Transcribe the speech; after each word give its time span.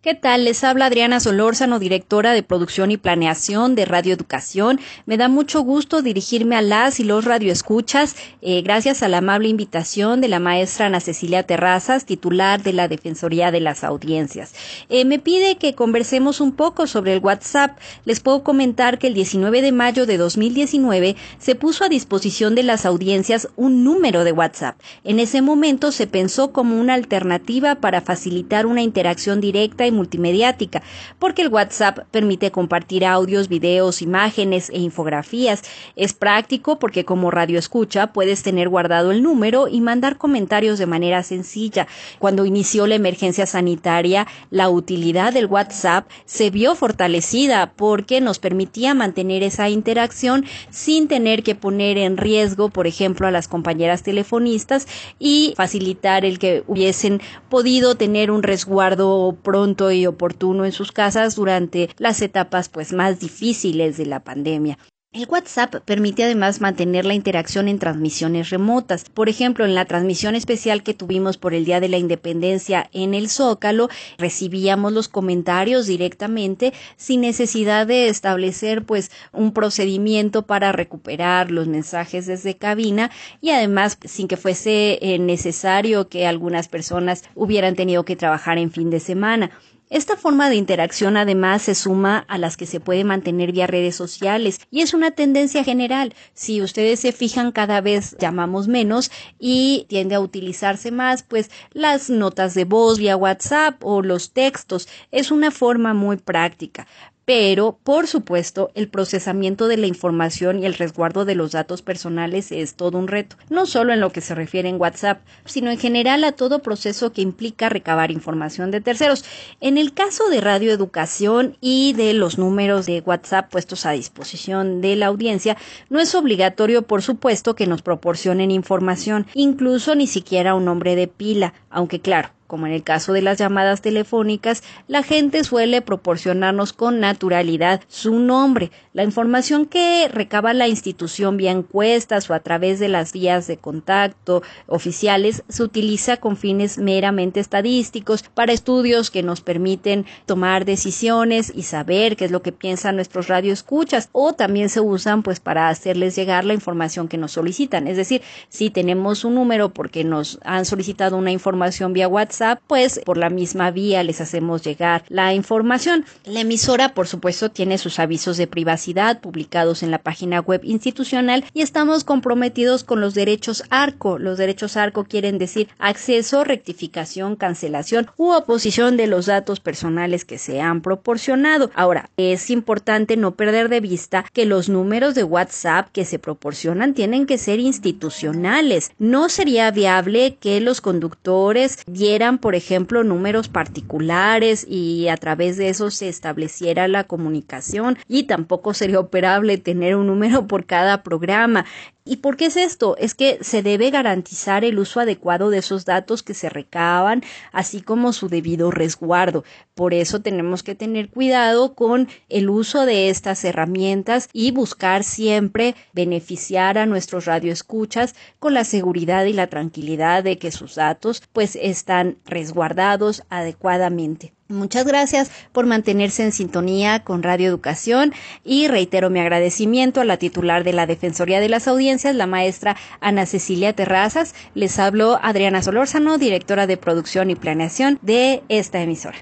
¿Qué 0.01 0.16
tal? 0.16 0.46
Les 0.46 0.63
habla 0.63 0.86
Adriana 0.86 1.19
Solórzano, 1.19 1.78
directora 1.78 2.31
de 2.31 2.42
producción 2.42 2.90
y 2.90 2.96
planeación 2.96 3.75
de 3.75 3.84
Radio 3.84 4.13
Educación. 4.13 4.80
Me 5.06 5.18
da 5.18 5.28
mucho 5.28 5.60
gusto 5.60 6.01
dirigirme 6.01 6.56
a 6.56 6.62
las 6.62 7.01
y 7.01 7.04
los 7.04 7.25
radioescuchas, 7.25 8.16
eh, 8.42 8.62
gracias 8.62 9.04
a 9.04 9.10
la 9.10 9.18
amable 9.18 9.50
invitación 9.50 10.22
de 10.22 10.30
la 10.30 10.40
maestra 10.40 10.86
Ana 10.86 11.01
Cecilia 11.01 11.44
Terrazas, 11.44 12.06
titular 12.06 12.63
de 12.63 12.72
la 12.72 12.88
Defensoría 12.88 13.51
de 13.51 13.60
las 13.60 13.84
Audiencias. 13.84 14.54
Eh, 14.88 15.04
me 15.04 15.19
pide 15.19 15.57
que 15.57 15.75
conversemos 15.75 16.40
un 16.40 16.54
poco 16.54 16.88
sobre 16.88 17.12
el 17.12 17.19
WhatsApp. 17.19 17.78
Les 18.06 18.22
puedo 18.22 18.42
comentar 18.42 19.00
que 19.00 19.07
el 19.07 19.13
19 19.13 19.62
de 19.62 19.74
mayo 19.74 20.06
de 20.06 20.16
2019 20.16 21.18
se 21.40 21.56
puso 21.56 21.84
a 21.84 21.90
disposición 21.90 22.56
de 22.56 22.63
las 22.63 22.86
audiencias 22.86 23.50
un 23.57 23.84
número 23.84 24.24
de 24.24 24.31
WhatsApp. 24.31 24.80
En 25.04 25.19
ese 25.19 25.42
momento 25.42 25.92
se 25.92 26.07
pensó 26.07 26.54
como 26.54 26.80
una 26.80 26.94
alternativa 26.94 27.75
para 27.75 28.00
facilitar 28.00 28.66
una 28.66 28.81
interacción 28.81 29.42
directa 29.42 29.88
multimediática, 29.91 30.81
porque 31.19 31.41
el 31.41 31.50
WhatsApp 31.50 32.00
permite 32.12 32.51
compartir 32.51 33.06
audios, 33.06 33.47
videos, 33.47 34.01
imágenes 34.01 34.69
e 34.69 34.80
infografías. 34.80 35.63
Es 35.95 36.13
práctico 36.13 36.80
porque 36.80 37.06
como 37.06 37.31
radio 37.31 37.59
escucha 37.59 38.13
puedes 38.13 38.44
tener 38.44 38.69
guardado 38.69 39.12
el 39.12 39.24
número 39.24 39.68
y 39.68 39.81
mandar 39.81 40.18
comentarios 40.18 40.80
de 40.80 40.86
manera 40.86 41.24
sencilla. 41.24 41.88
Cuando 42.19 42.45
inició 42.45 42.88
la 42.88 42.95
emergencia 42.95 43.45
sanitaria, 43.45 44.27
la 44.50 44.69
utilidad 44.69 45.33
del 45.33 45.45
WhatsApp 45.45 46.09
se 46.25 46.50
vio 46.50 46.75
fortalecida 46.75 47.74
porque 47.75 48.21
nos 48.21 48.39
permitía 48.39 48.94
mantener 48.94 49.44
esa 49.44 49.69
interacción 49.69 50.45
sin 50.69 51.07
tener 51.07 51.44
que 51.44 51.56
poner 51.56 51.97
en 51.97 52.18
riesgo, 52.18 52.69
por 52.69 52.88
ejemplo, 52.88 53.27
a 53.27 53.31
las 53.31 53.47
compañeras 53.47 54.03
telefonistas 54.03 54.88
y 55.19 55.53
facilitar 55.56 56.25
el 56.25 56.39
que 56.39 56.63
hubiesen 56.68 57.21
podido 57.50 57.95
tener 57.95 58.31
un 58.31 58.44
resguardo 58.44 59.38
pronto 59.44 59.78
y 59.91 60.05
oportuno 60.05 60.65
en 60.65 60.73
sus 60.73 60.91
casas 60.91 61.35
durante 61.35 61.89
las 61.97 62.21
etapas 62.21 62.67
pues 62.67 62.91
más 62.91 63.19
difíciles 63.19 63.97
de 63.97 64.05
la 64.05 64.19
pandemia. 64.19 64.77
El 65.11 65.25
WhatsApp 65.27 65.73
permite 65.85 66.23
además 66.23 66.61
mantener 66.61 67.03
la 67.03 67.15
interacción 67.15 67.67
en 67.67 67.79
transmisiones 67.79 68.51
remotas. 68.51 69.06
Por 69.09 69.27
ejemplo, 69.27 69.65
en 69.65 69.73
la 69.73 69.85
transmisión 69.85 70.35
especial 70.35 70.83
que 70.83 70.94
tuvimos 70.94 71.39
por 71.39 71.56
el 71.56 71.65
Día 71.65 71.79
de 71.79 71.89
la 71.89 71.97
Independencia 71.97 72.88
en 72.94 73.15
el 73.15 73.27
Zócalo, 73.27 73.89
recibíamos 74.19 74.94
los 74.94 75.07
comentarios 75.07 75.88
directamente 75.88 76.73
sin 76.95 77.21
necesidad 77.21 77.88
de 77.88 78.07
establecer 78.07 78.85
pues 78.85 79.09
un 79.33 79.51
procedimiento 79.51 80.45
para 80.45 80.73
recuperar 80.73 81.50
los 81.50 81.67
mensajes 81.67 82.27
desde 82.27 82.57
cabina 82.57 83.09
y 83.41 83.50
además 83.50 83.97
sin 84.05 84.27
que 84.27 84.38
fuese 84.38 85.00
eh, 85.01 85.17
necesario 85.17 86.07
que 86.07 86.27
algunas 86.27 86.67
personas 86.67 87.23
hubieran 87.33 87.75
tenido 87.75 88.05
que 88.05 88.15
trabajar 88.15 88.59
en 88.59 88.69
fin 88.69 88.91
de 88.91 89.00
semana. 89.00 89.50
Esta 89.89 90.15
forma 90.15 90.51
de 90.51 90.56
interacción 90.56 91.18
además 91.18 91.63
se 91.63 91.74
suma 91.74 92.19
a 92.27 92.38
las 92.38 92.57
que 92.57 92.68
se 92.68 92.80
puede 92.80 93.03
mantener 93.03 93.51
vía 93.51 93.65
redes 93.65 93.95
sociales 93.95 94.62
y 94.69 94.81
es 94.81 94.94
una 94.94 95.09
tendencia 95.09 95.63
general. 95.63 96.13
Si 96.36 96.62
ustedes 96.62 97.00
se 97.00 97.12
fijan, 97.12 97.51
cada 97.51 97.81
vez 97.81 98.15
llamamos 98.19 98.68
menos 98.68 99.09
y 99.39 99.88
tiende 99.89 100.13
a 100.13 100.19
utilizarse 100.19 100.91
más 100.91 101.24
pues 101.24 101.50
las 101.71 102.12
notas 102.12 102.53
de 102.53 102.65
voz 102.65 103.00
vía 103.00 103.18
WhatsApp 103.18 103.83
o 103.83 104.03
los 104.03 104.31
textos. 104.31 104.88
Es 105.09 105.31
una 105.31 105.50
forma 105.50 105.95
muy 105.95 106.18
práctica 106.18 106.86
pero 107.29 107.77
por 107.83 108.07
supuesto 108.07 108.71
el 108.73 108.87
procesamiento 108.87 109.67
de 109.67 109.77
la 109.77 109.85
información 109.85 110.63
y 110.63 110.65
el 110.65 110.73
resguardo 110.73 111.25
de 111.25 111.35
los 111.35 111.51
datos 111.51 111.83
personales 111.83 112.51
es 112.51 112.74
todo 112.74 112.98
un 112.98 113.07
reto, 113.07 113.36
no 113.51 113.67
solo 113.67 113.93
en 113.93 114.00
lo 114.00 114.12
que 114.12 114.19
se 114.19 114.33
refiere 114.33 114.67
en 114.67 114.81
WhatsApp, 114.81 115.21
sino 115.45 115.69
en 115.69 115.77
general 115.77 116.24
a 116.24 116.31
todo 116.31 116.63
proceso 116.63 117.13
que 117.13 117.21
implica 117.21 117.69
recabar 117.69 118.09
información 118.09 118.71
de 118.71 118.81
terceros. 118.81 119.25
En 119.62 119.77
el 119.77 119.93
caso 119.93 120.27
de 120.31 120.41
Radio 120.41 120.71
Educación 120.71 121.55
y 121.62 121.93
de 121.93 122.15
los 122.15 122.39
números 122.39 122.88
de 122.88 123.01
WhatsApp 123.01 123.51
puestos 123.51 123.86
a 123.86 123.91
disposición 123.91 124.81
de 124.81 124.95
la 124.95 125.05
audiencia, 125.05 125.55
no 125.91 126.00
es 126.00 126.15
obligatorio, 126.15 126.81
por 126.81 127.03
supuesto, 127.03 127.53
que 127.53 127.67
nos 127.67 127.83
proporcionen 127.83 128.50
información, 128.50 129.27
incluso 129.36 129.93
ni 129.93 130.07
siquiera 130.07 130.55
un 130.55 130.65
nombre 130.65 130.95
de 130.95 131.07
pila, 131.07 131.53
aunque 131.69 132.00
claro, 132.00 132.31
como 132.50 132.65
en 132.65 132.74
el 132.74 132.82
caso 132.82 133.13
de 133.13 133.22
las 133.22 133.38
llamadas 133.38 133.82
telefónicas, 133.82 134.63
la 134.88 135.03
gente 135.03 135.44
suele 135.44 135.84
proporcionarnos 135.84 136.74
con 136.74 137.00
naturalidad 137.00 137.82
su 137.88 138.18
nombre, 138.18 138.72
la 138.91 139.03
información 139.03 139.68
que 139.68 140.10
recaba 140.12 140.51
la 140.56 140.68
institución 140.68 141.38
vía 141.38 141.51
encuestas 141.51 142.27
o 142.27 142.34
a 142.34 142.39
través 142.39 142.79
de 142.79 142.88
las 142.89 143.13
vías 143.13 143.46
de 143.46 143.58
contacto 143.58 144.41
oficiales 144.65 145.44
se 145.48 145.62
utiliza 145.62 146.18
con 146.18 146.38
fines 146.38 146.79
meramente 146.79 147.39
estadísticos 147.39 148.24
para 148.24 148.51
estudios 148.51 149.12
que 149.12 149.22
nos 149.22 149.41
permiten 149.41 150.08
tomar 150.25 150.65
decisiones 150.65 151.53
y 151.56 151.63
saber 151.63 152.15
qué 152.15 152.25
es 152.25 152.32
lo 152.32 152.41
que 152.41 152.51
piensan 152.51 152.96
nuestros 152.96 153.27
radioescuchas 153.27 154.10
o 154.12 154.34
también 154.34 154.70
se 154.70 154.82
usan 154.82 155.22
pues 155.22 155.39
para 155.39 155.70
hacerles 155.70 156.15
llegar 156.15 156.44
la 156.44 156.56
información 156.56 157.08
que 157.08 157.18
nos 157.20 157.34
solicitan. 157.34 157.88
Es 157.88 157.96
decir, 157.96 158.24
si 158.50 158.72
tenemos 158.72 159.24
un 159.24 159.36
número 159.36 159.70
porque 159.70 160.03
nos 160.03 160.39
han 160.44 160.65
solicitado 160.65 161.15
una 161.15 161.32
información 161.32 161.94
vía 161.94 162.08
WhatsApp, 162.08 162.38
pues 162.67 163.01
por 163.05 163.17
la 163.17 163.29
misma 163.29 163.72
vía 163.72 164.03
les 164.03 164.22
hacemos 164.22 164.63
llegar 164.63 165.03
la 165.10 165.34
información. 165.34 166.05
La 166.25 166.41
emisora, 166.41 166.93
por 166.93 167.08
supuesto, 167.08 167.50
tiene 167.50 167.77
sus 167.77 168.00
avisos 168.00 168.38
de 168.38 168.48
privacidad 168.48 169.19
publicados 169.19 169.84
en 169.84 169.91
la 169.91 170.00
página 170.00 170.39
web 170.39 170.62
institucional 170.63 171.43
y 171.53 171.62
estamos 171.62 172.03
comprometidos 172.03 172.84
con 172.84 173.01
los 173.01 173.13
derechos 173.13 173.63
ARCO. 173.69 174.19
Los 174.19 174.38
derechos 174.38 174.77
ARCO 174.77 175.05
quieren 175.05 175.38
decir 175.38 175.69
acceso, 175.79 176.43
rectificación, 176.43 177.36
cancelación 177.36 178.10
u 178.17 178.31
oposición 178.31 178.98
de 178.98 179.08
los 179.08 179.25
datos 179.25 179.60
personales 179.60 180.25
que 180.25 180.38
se 180.38 180.62
han 180.62 180.81
proporcionado. 180.81 181.72
Ahora, 181.75 182.10
es 182.17 182.50
importante 182.50 183.17
no 183.17 183.36
perder 183.36 183.69
de 183.69 183.81
vista 183.81 184.25
que 184.34 184.46
los 184.46 184.69
números 184.69 185.15
de 185.15 185.24
WhatsApp 185.24 185.89
que 185.91 186.05
se 186.05 186.19
proporcionan 186.19 186.93
tienen 186.93 187.25
que 187.25 187.38
ser 187.38 187.60
institucionales. 187.60 188.91
No 188.98 189.29
sería 189.29 189.72
viable 189.72 190.38
que 190.39 190.62
los 190.62 190.81
conductores 190.81 191.79
dieran 191.86 192.28
por 192.38 192.55
ejemplo, 192.55 193.03
números 193.03 193.50
particulares 193.50 194.65
y 194.67 195.07
a 195.07 195.17
través 195.17 195.57
de 195.57 195.69
eso 195.69 195.89
se 195.91 196.07
estableciera 196.07 196.88
la 196.88 197.05
comunicación 197.05 197.98
y 198.07 198.24
tampoco 198.24 198.74
sería 198.74 199.00
operable 199.00 199.57
tener 199.57 199.95
un 199.95 200.07
número 200.07 200.48
por 200.48 200.65
cada 200.65 201.03
programa. 201.03 201.65
¿Y 202.06 202.18
por 202.18 202.38
qué 202.38 202.46
es 202.46 202.58
esto? 202.58 202.98
Es 202.98 203.13
que 203.13 203.38
se 203.41 203.62
debe 203.62 203.91
garantizar 203.91 204.63
el 204.63 204.79
uso 204.79 205.00
adecuado 205.00 205.50
de 205.50 205.60
esos 205.60 205.86
datos 205.86 206.24
que 206.24 206.34
se 206.34 206.50
recaban, 206.50 207.24
así 207.51 207.82
como 207.82 208.13
su 208.13 208.29
debido 208.29 208.72
resguardo. 208.72 209.44
Por 209.75 209.94
eso 209.94 210.22
tenemos 210.22 210.63
que 210.63 210.75
tener 210.75 211.10
cuidado 211.10 211.75
con 211.75 212.08
el 212.29 212.50
uso 212.50 212.86
de 212.86 213.10
estas 213.10 213.44
herramientas 213.46 214.27
y 214.34 214.51
buscar 214.51 215.03
siempre 215.03 215.75
beneficiar 215.94 216.77
a 216.77 216.86
nuestros 216.86 217.25
radioescuchas 217.25 218.15
con 218.39 218.53
la 218.53 218.63
seguridad 218.63 219.25
y 219.25 219.34
la 219.34 219.48
tranquilidad 219.48 220.24
de 220.24 220.39
que 220.39 220.51
sus 220.51 220.75
datos 220.75 221.22
pues 221.32 221.56
están 221.62 222.18
resguardados 222.25 223.24
adecuadamente. 223.29 224.34
Muchas 224.51 224.84
gracias 224.84 225.32
por 225.51 225.68
mantenerse 225.68 226.24
en 226.24 226.32
sintonía 226.32 227.03
con 227.03 227.22
Radio 227.22 227.48
Educación 227.48 228.13
y 228.44 228.68
reitero 228.68 229.12
mi 229.12 229.20
agradecimiento 229.20 230.01
a 230.01 230.06
la 230.06 230.18
titular 230.18 230.63
de 230.63 230.74
la 230.74 230.88
Defensoría 230.88 231.39
de 231.39 231.50
las 231.50 231.68
Audiencias, 231.68 232.15
la 232.15 232.25
maestra 232.25 232.75
Ana 233.00 233.27
Cecilia 233.27 233.74
Terrazas. 233.74 234.34
Les 234.56 234.79
habló 234.79 235.20
Adriana 235.22 235.62
Solórzano, 235.62 236.18
directora 236.18 236.65
de 236.65 236.77
producción 236.77 237.29
y 237.29 237.36
planeación 237.36 238.00
de 238.01 238.41
esta 238.50 238.82
emisora. 238.82 239.20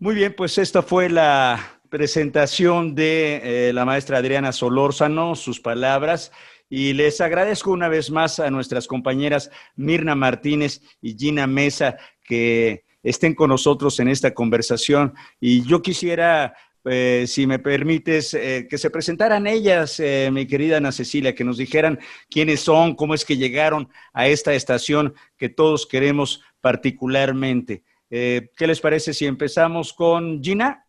Muy 0.00 0.16
bien, 0.16 0.34
pues 0.36 0.58
esta 0.58 0.82
fue 0.82 1.08
la 1.08 1.60
presentación 1.88 2.96
de 2.96 3.68
eh, 3.68 3.72
la 3.72 3.84
maestra 3.84 4.18
Adriana 4.18 4.50
Solórzano, 4.50 5.36
sus 5.36 5.60
palabras. 5.60 6.32
Y 6.68 6.94
les 6.94 7.20
agradezco 7.20 7.70
una 7.70 7.86
vez 7.86 8.10
más 8.10 8.40
a 8.40 8.50
nuestras 8.50 8.88
compañeras 8.88 9.52
Mirna 9.76 10.16
Martínez 10.16 10.80
y 11.00 11.16
Gina 11.16 11.46
Mesa 11.46 11.96
que 12.24 12.82
estén 13.04 13.34
con 13.34 13.50
nosotros 13.50 14.00
en 14.00 14.08
esta 14.08 14.34
conversación. 14.34 15.14
Y 15.38 15.62
yo 15.62 15.82
quisiera, 15.82 16.54
eh, 16.84 17.26
si 17.28 17.46
me 17.46 17.58
permites, 17.60 18.34
eh, 18.34 18.66
que 18.68 18.78
se 18.78 18.90
presentaran 18.90 19.46
ellas, 19.46 20.00
eh, 20.00 20.30
mi 20.32 20.46
querida 20.46 20.78
Ana 20.78 20.90
Cecilia, 20.90 21.34
que 21.34 21.44
nos 21.44 21.58
dijeran 21.58 22.00
quiénes 22.30 22.60
son, 22.60 22.96
cómo 22.96 23.14
es 23.14 23.24
que 23.24 23.36
llegaron 23.36 23.88
a 24.14 24.26
esta 24.26 24.54
estación 24.54 25.14
que 25.36 25.50
todos 25.50 25.86
queremos 25.86 26.40
particularmente. 26.60 27.84
¿Qué 28.10 28.66
les 28.66 28.80
parece 28.80 29.12
si 29.12 29.26
empezamos 29.26 29.92
con 29.92 30.40
Gina? 30.40 30.86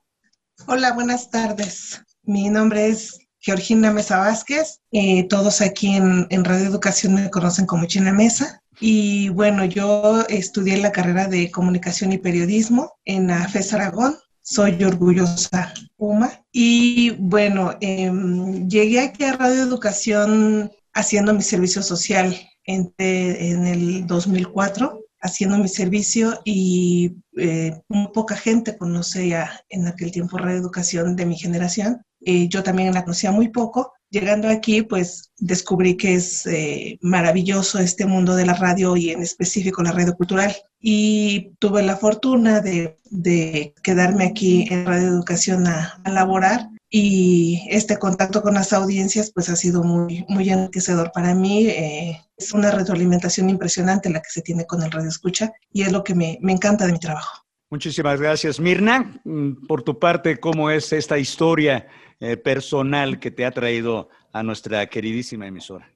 Hola, 0.67 0.93
buenas 0.93 1.31
tardes. 1.31 2.03
Mi 2.21 2.49
nombre 2.51 2.87
es 2.87 3.17
Georgina 3.39 3.91
Mesa 3.91 4.19
Vázquez. 4.19 4.79
todos 5.27 5.59
aquí 5.61 5.95
en, 5.95 6.27
en 6.29 6.45
Radio 6.45 6.67
Educación 6.67 7.15
me 7.15 7.31
conocen 7.31 7.65
como 7.65 7.87
Gina 7.87 8.13
Mesa. 8.13 8.61
Y 8.79 9.29
bueno, 9.29 9.65
yo 9.65 10.25
estudié 10.27 10.77
la 10.77 10.91
carrera 10.91 11.27
de 11.27 11.51
comunicación 11.51 12.11
y 12.11 12.17
periodismo 12.17 12.93
en 13.05 13.27
la 13.27 13.47
FES 13.47 13.73
Aragón. 13.73 14.15
Soy 14.41 14.83
orgullosa 14.83 15.73
Puma. 15.97 16.31
Y 16.51 17.11
bueno, 17.11 17.75
em, 17.81 18.67
llegué 18.67 18.99
aquí 18.99 19.23
a 19.23 19.33
Radio 19.33 19.63
Educación 19.63 20.71
haciendo 20.93 21.33
mi 21.33 21.41
servicio 21.41 21.81
social 21.81 22.35
en, 22.65 22.93
en 22.97 23.67
el 23.67 24.07
2004 24.07 25.05
haciendo 25.25 25.57
mi 25.57 25.67
servicio 25.67 26.39
y 26.45 27.15
eh, 27.37 27.81
muy 27.89 28.07
poca 28.13 28.35
gente 28.35 28.77
conocía 28.77 29.63
en 29.69 29.87
aquel 29.87 30.11
tiempo 30.11 30.37
Radio 30.37 30.57
Educación 30.57 31.15
de 31.15 31.25
mi 31.25 31.37
generación. 31.37 32.01
Eh, 32.21 32.47
yo 32.47 32.63
también 32.63 32.93
la 32.93 33.03
conocía 33.03 33.31
muy 33.31 33.49
poco 33.49 33.91
Llegando 34.15 34.47
aquí, 34.47 34.81
pues 34.81 35.31
descubrí 35.39 35.97
que 35.97 36.15
es 36.15 36.45
eh, 36.45 36.97
maravilloso 37.01 37.79
este 37.79 38.05
mundo 38.05 38.33
de 38.35 38.45
la 38.45 38.53
radio 38.53 38.95
y 38.95 39.09
en 39.09 39.21
específico 39.21 39.83
la 39.83 39.91
radio 39.91 40.15
cultural. 40.15 40.55
Y 40.79 41.51
tuve 41.59 41.83
la 41.83 41.97
fortuna 41.97 42.61
de, 42.61 42.97
quedarme 43.83 44.23
aquí 44.23 44.67
en 44.71 44.85
Radio 44.85 45.09
Educación 45.09 45.67
a, 45.67 46.01
laborar 46.05 46.69
y 46.97 47.67
este 47.71 47.99
contacto 47.99 48.41
con 48.41 48.53
las 48.53 48.71
audiencias 48.71 49.29
pues 49.29 49.49
ha 49.49 49.57
sido 49.57 49.83
muy, 49.83 50.23
muy 50.29 50.49
enriquecedor 50.49 51.11
para 51.11 51.35
mí. 51.35 51.67
Eh, 51.67 52.21
es 52.37 52.53
una 52.53 52.71
retroalimentación 52.71 53.49
impresionante 53.49 54.09
la 54.09 54.21
que 54.21 54.29
se 54.29 54.41
tiene 54.41 54.65
con 54.65 54.81
el 54.81 54.89
radio 54.89 55.09
escucha 55.09 55.51
y 55.73 55.81
es 55.81 55.91
lo 55.91 56.05
que 56.05 56.15
me, 56.15 56.37
me 56.39 56.53
encanta 56.53 56.85
de 56.85 56.93
mi 56.93 56.99
trabajo. 56.99 57.43
Muchísimas 57.69 58.21
gracias, 58.21 58.61
Mirna. 58.61 59.19
Mm, 59.25 59.67
por 59.67 59.83
tu 59.83 59.99
parte, 59.99 60.37
¿cómo 60.37 60.69
es 60.69 60.93
esta 60.93 61.17
historia 61.17 61.85
eh, 62.21 62.37
personal 62.37 63.19
que 63.19 63.29
te 63.29 63.45
ha 63.45 63.51
traído 63.51 64.07
a 64.31 64.41
nuestra 64.41 64.87
queridísima 64.87 65.47
emisora? 65.47 65.91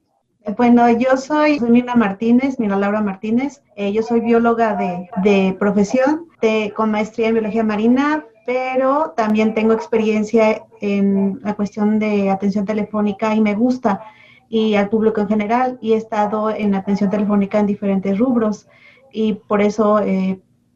Bueno, 0.58 0.90
yo 0.90 1.16
soy, 1.16 1.60
Mirna 1.60 1.94
Martínez, 1.94 2.58
Mira 2.58 2.76
Laura 2.76 3.00
Martínez. 3.00 3.62
Eh, 3.74 3.90
yo 3.94 4.02
soy 4.02 4.20
bióloga 4.20 4.76
de, 5.24 5.56
profesión, 5.58 6.28
con 6.76 6.90
maestría 6.90 7.28
en 7.28 7.34
biología 7.34 7.64
marina, 7.64 8.26
pero 8.50 9.12
también 9.16 9.54
tengo 9.54 9.72
experiencia 9.72 10.64
en 10.80 11.38
la 11.44 11.54
cuestión 11.54 12.00
de 12.00 12.30
atención 12.30 12.64
telefónica 12.64 13.32
y 13.32 13.40
me 13.40 13.54
gusta 13.54 14.00
y 14.48 14.74
al 14.74 14.88
público 14.88 15.20
en 15.20 15.28
general 15.28 15.78
y 15.80 15.92
he 15.92 15.96
estado 15.96 16.50
en 16.50 16.74
atención 16.74 17.10
telefónica 17.10 17.60
en 17.60 17.66
diferentes 17.66 18.18
rubros 18.18 18.66
y 19.12 19.34
por 19.34 19.62
eso 19.62 20.00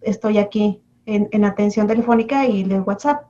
estoy 0.03 0.39
aquí 0.39 0.81
en, 1.05 1.29
en 1.33 1.45
atención 1.45 1.89
telefónica 1.89 2.47
y 2.47 2.63
de 2.63 2.79
WhatsApp. 2.79 3.25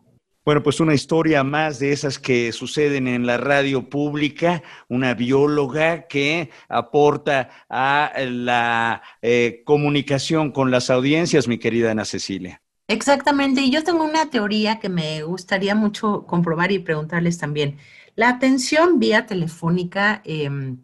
Bueno, 0.45 0.63
pues 0.63 0.79
una 0.79 0.93
historia 0.93 1.43
más 1.43 1.79
de 1.79 1.93
esas 1.93 2.19
que 2.19 2.53
suceden 2.53 3.09
en 3.09 3.25
la 3.25 3.39
radio 3.39 3.89
pública, 3.89 4.63
una 4.91 5.15
bióloga 5.15 6.07
que 6.07 6.51
aporta 6.69 7.49
a 7.71 8.13
la 8.29 9.01
eh, 9.23 9.63
comunicación 9.65 10.53
con 10.53 10.71
las 10.71 10.91
audiencias, 10.91 11.49
mi 11.49 11.57
querida 11.57 11.93
Ana 11.93 12.05
Cecilia. 12.05 12.61
Exactamente, 12.87 13.63
y 13.63 13.71
yo 13.71 13.83
tengo 13.83 14.05
una 14.05 14.29
teoría 14.29 14.79
que 14.79 14.91
me 14.91 15.23
gustaría 15.23 15.75
mucho 15.75 16.27
comprobar 16.27 16.71
y 16.71 16.79
preguntarles 16.81 17.39
también. 17.39 17.79
La 18.15 18.29
atención 18.29 18.99
vía 18.99 19.27
telefónica 19.27 20.21
em, 20.25 20.79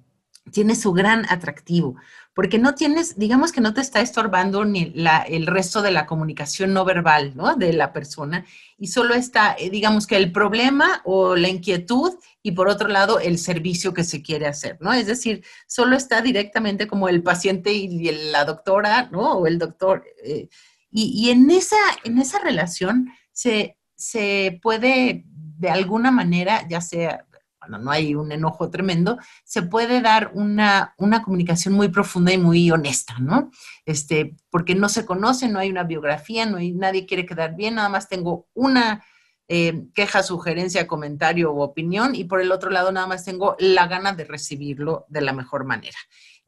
tiene 0.51 0.75
su 0.75 0.93
gran 0.93 1.27
atractivo 1.31 1.97
porque 2.35 2.59
no 2.59 2.75
tienes, 2.75 3.19
digamos 3.19 3.53
que 3.53 3.61
no 3.61 3.75
te 3.75 3.81
está 3.81 4.01
estorbando 4.01 4.65
ni 4.65 4.95
el 5.29 5.47
resto 5.47 5.83
de 5.83 5.91
la 5.91 6.07
comunicación 6.07 6.73
no 6.73 6.85
verbal, 6.85 7.33
¿no? 7.37 7.57
De 7.57 7.73
la 7.73 7.93
persona 7.93 8.47
y 8.79 8.87
solo 8.87 9.15
está, 9.15 9.55
eh, 9.59 9.69
digamos 9.69 10.07
que 10.07 10.17
el 10.17 10.33
problema 10.33 11.03
o 11.05 11.37
la 11.37 11.49
inquietud 11.49 12.15
y 12.43 12.53
por 12.53 12.69
otro 12.69 12.89
lado 12.89 13.19
el 13.21 13.39
servicio 13.39 13.93
que 13.93 14.05
se 14.05 14.23
quiere 14.23 14.47
hacer, 14.47 14.79
¿no? 14.81 14.93
Es 14.93 15.07
decir, 15.07 15.45
solo 15.67 15.97
está 15.97 16.23
directamente 16.23 16.87
como 16.87 17.09
el 17.09 17.23
paciente 17.23 17.73
y 17.75 18.11
la 18.31 18.45
doctora, 18.45 19.11
¿no? 19.11 19.33
O 19.33 19.47
el 19.47 19.59
doctor. 19.59 20.05
Eh, 20.25 20.49
y, 20.91 21.31
en, 21.31 21.51
esa, 21.51 21.77
en 22.05 22.19
esa 22.19 22.39
relación 22.41 23.11
se, 23.33 23.77
se 23.95 24.59
puede 24.63 25.25
de 25.27 25.71
alguna 25.71 26.11
manera, 26.11 26.67
ya 26.69 26.81
sea 26.81 27.27
cuando 27.61 27.79
no 27.79 27.91
hay 27.91 28.15
un 28.15 28.33
enojo 28.33 28.71
tremendo, 28.71 29.19
se 29.45 29.63
puede 29.63 30.01
dar 30.01 30.31
una, 30.35 30.95
una, 30.97 31.23
comunicación 31.23 31.75
muy 31.75 31.89
profunda 31.89 32.33
y 32.33 32.39
muy 32.39 32.71
honesta, 32.71 33.19
¿no? 33.21 33.51
Este, 33.85 34.35
porque 34.51 34.75
no 34.75 34.89
se 34.89 35.05
conoce, 35.05 35.47
no 35.47 35.59
hay 35.59 35.71
una 35.71 35.85
biografía, 35.85 36.47
no 36.47 36.57
hay, 36.57 36.73
nadie 36.73 37.05
quiere 37.05 37.27
quedar 37.27 37.55
bien, 37.55 37.75
nada 37.75 37.91
más 37.91 38.09
tengo 38.09 38.49
una 38.55 39.05
eh, 39.47 39.89
queja, 39.95 40.23
sugerencia, 40.23 40.87
comentario 40.87 41.53
o 41.53 41.63
opinión 41.63 42.15
y 42.15 42.25
por 42.25 42.41
el 42.41 42.51
otro 42.51 42.71
lado 42.71 42.93
nada 42.93 43.07
más 43.07 43.25
tengo 43.25 43.57
la 43.59 43.89
gana 43.89 44.15
de 44.15 44.25
recibirlo 44.25 45.05
de 45.09 45.21
la 45.21 45.33
mejor 45.33 45.65
manera. 45.65 45.99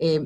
Eh, 0.05 0.21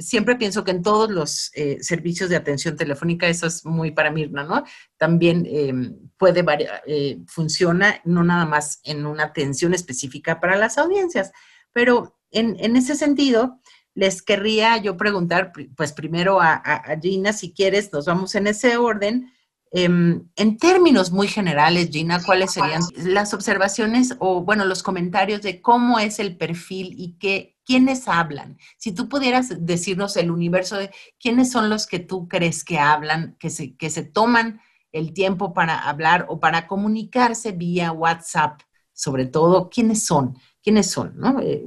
siempre 0.00 0.36
pienso 0.36 0.64
que 0.64 0.70
en 0.70 0.82
todos 0.82 1.10
los 1.10 1.50
eh, 1.54 1.78
servicios 1.80 2.28
de 2.28 2.36
atención 2.36 2.76
telefónica, 2.76 3.26
eso 3.26 3.46
es 3.46 3.64
muy 3.64 3.90
para 3.90 4.10
Mirna, 4.10 4.44
¿no? 4.44 4.64
También 4.98 5.46
eh, 5.48 5.72
puede 6.18 6.42
variar, 6.42 6.82
funciona 7.26 8.02
no 8.04 8.22
nada 8.22 8.44
más 8.44 8.80
en 8.84 9.06
una 9.06 9.24
atención 9.24 9.72
específica 9.72 10.40
para 10.40 10.56
las 10.56 10.76
audiencias, 10.76 11.32
pero 11.72 12.18
en, 12.30 12.56
en 12.60 12.76
ese 12.76 12.96
sentido, 12.96 13.60
les 13.94 14.20
querría 14.20 14.76
yo 14.76 14.98
preguntar, 14.98 15.52
pues 15.74 15.92
primero 15.94 16.42
a, 16.42 16.52
a, 16.56 17.00
Gina, 17.00 17.32
si 17.32 17.54
quieres, 17.54 17.90
nos 17.94 18.04
vamos 18.04 18.34
en 18.34 18.46
ese 18.46 18.76
orden. 18.76 19.32
Em, 19.72 20.28
en 20.36 20.58
términos 20.58 21.12
muy 21.12 21.28
generales, 21.28 21.88
Gina, 21.90 22.22
¿cuáles 22.22 22.52
serían 22.52 22.82
las 22.96 23.32
observaciones 23.32 24.16
o, 24.18 24.42
bueno, 24.42 24.66
los 24.66 24.82
comentarios 24.82 25.40
de 25.40 25.62
cómo 25.62 25.98
es 25.98 26.18
el 26.18 26.36
perfil 26.36 26.94
y 26.98 27.16
qué, 27.18 27.53
¿quiénes 27.64 28.08
hablan? 28.08 28.58
Si 28.76 28.92
tú 28.92 29.08
pudieras 29.08 29.64
decirnos 29.64 30.16
el 30.16 30.30
universo 30.30 30.76
de 30.76 30.90
quiénes 31.18 31.50
son 31.50 31.68
los 31.70 31.86
que 31.86 31.98
tú 31.98 32.28
crees 32.28 32.64
que 32.64 32.78
hablan, 32.78 33.36
que 33.38 33.50
se, 33.50 33.76
que 33.76 33.90
se 33.90 34.02
toman 34.02 34.60
el 34.92 35.12
tiempo 35.12 35.52
para 35.52 35.78
hablar 35.78 36.26
o 36.28 36.38
para 36.38 36.66
comunicarse 36.66 37.52
vía 37.52 37.92
WhatsApp, 37.92 38.60
sobre 38.92 39.26
todo, 39.26 39.68
¿quiénes 39.68 40.04
son? 40.04 40.38
¿Quiénes 40.62 40.90
son? 40.90 41.14
¿no? 41.16 41.40
Eh, 41.40 41.64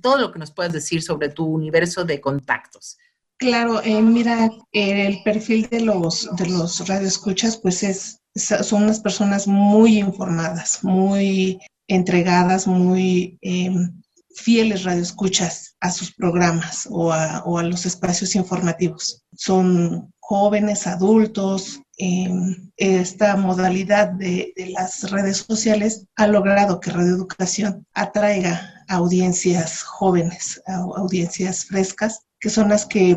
todo 0.00 0.18
lo 0.18 0.32
que 0.32 0.38
nos 0.38 0.52
puedas 0.52 0.72
decir 0.72 1.02
sobre 1.02 1.28
tu 1.28 1.44
universo 1.44 2.04
de 2.04 2.20
contactos. 2.20 2.96
Claro, 3.38 3.82
eh, 3.82 4.00
mira, 4.00 4.50
el 4.72 5.22
perfil 5.22 5.68
de 5.68 5.80
los, 5.80 6.28
de 6.36 6.48
los 6.48 6.88
radioescuchas, 6.88 7.58
pues 7.58 7.82
es, 7.82 8.22
son 8.34 8.84
unas 8.84 9.00
personas 9.00 9.46
muy 9.46 9.98
informadas, 9.98 10.82
muy 10.82 11.58
entregadas, 11.88 12.66
muy 12.66 13.38
em, 13.42 14.00
fieles 14.36 14.84
radioescuchas 14.84 15.76
a 15.80 15.90
sus 15.90 16.14
programas 16.14 16.86
o 16.90 17.12
a, 17.12 17.62
los 17.62 17.86
espacios 17.86 18.34
informativos. 18.36 19.24
Son 19.34 20.12
jóvenes, 20.20 20.86
adultos. 20.86 21.80
Em, 21.98 22.70
esta 22.76 23.36
modalidad 23.36 24.08
de, 24.08 24.52
de, 24.54 24.66
las 24.70 25.10
redes 25.10 25.38
sociales 25.38 26.04
ha 26.16 26.26
logrado 26.26 26.78
que 26.78 26.90
Radio 26.90 27.14
Educación 27.14 27.86
atraiga 27.94 28.84
audiencias 28.88 29.82
jóvenes, 29.82 30.62
audiencias 30.66 31.64
frescas, 31.64 32.26
que 32.38 32.50
son 32.50 32.68
las 32.68 32.84
que 32.84 33.16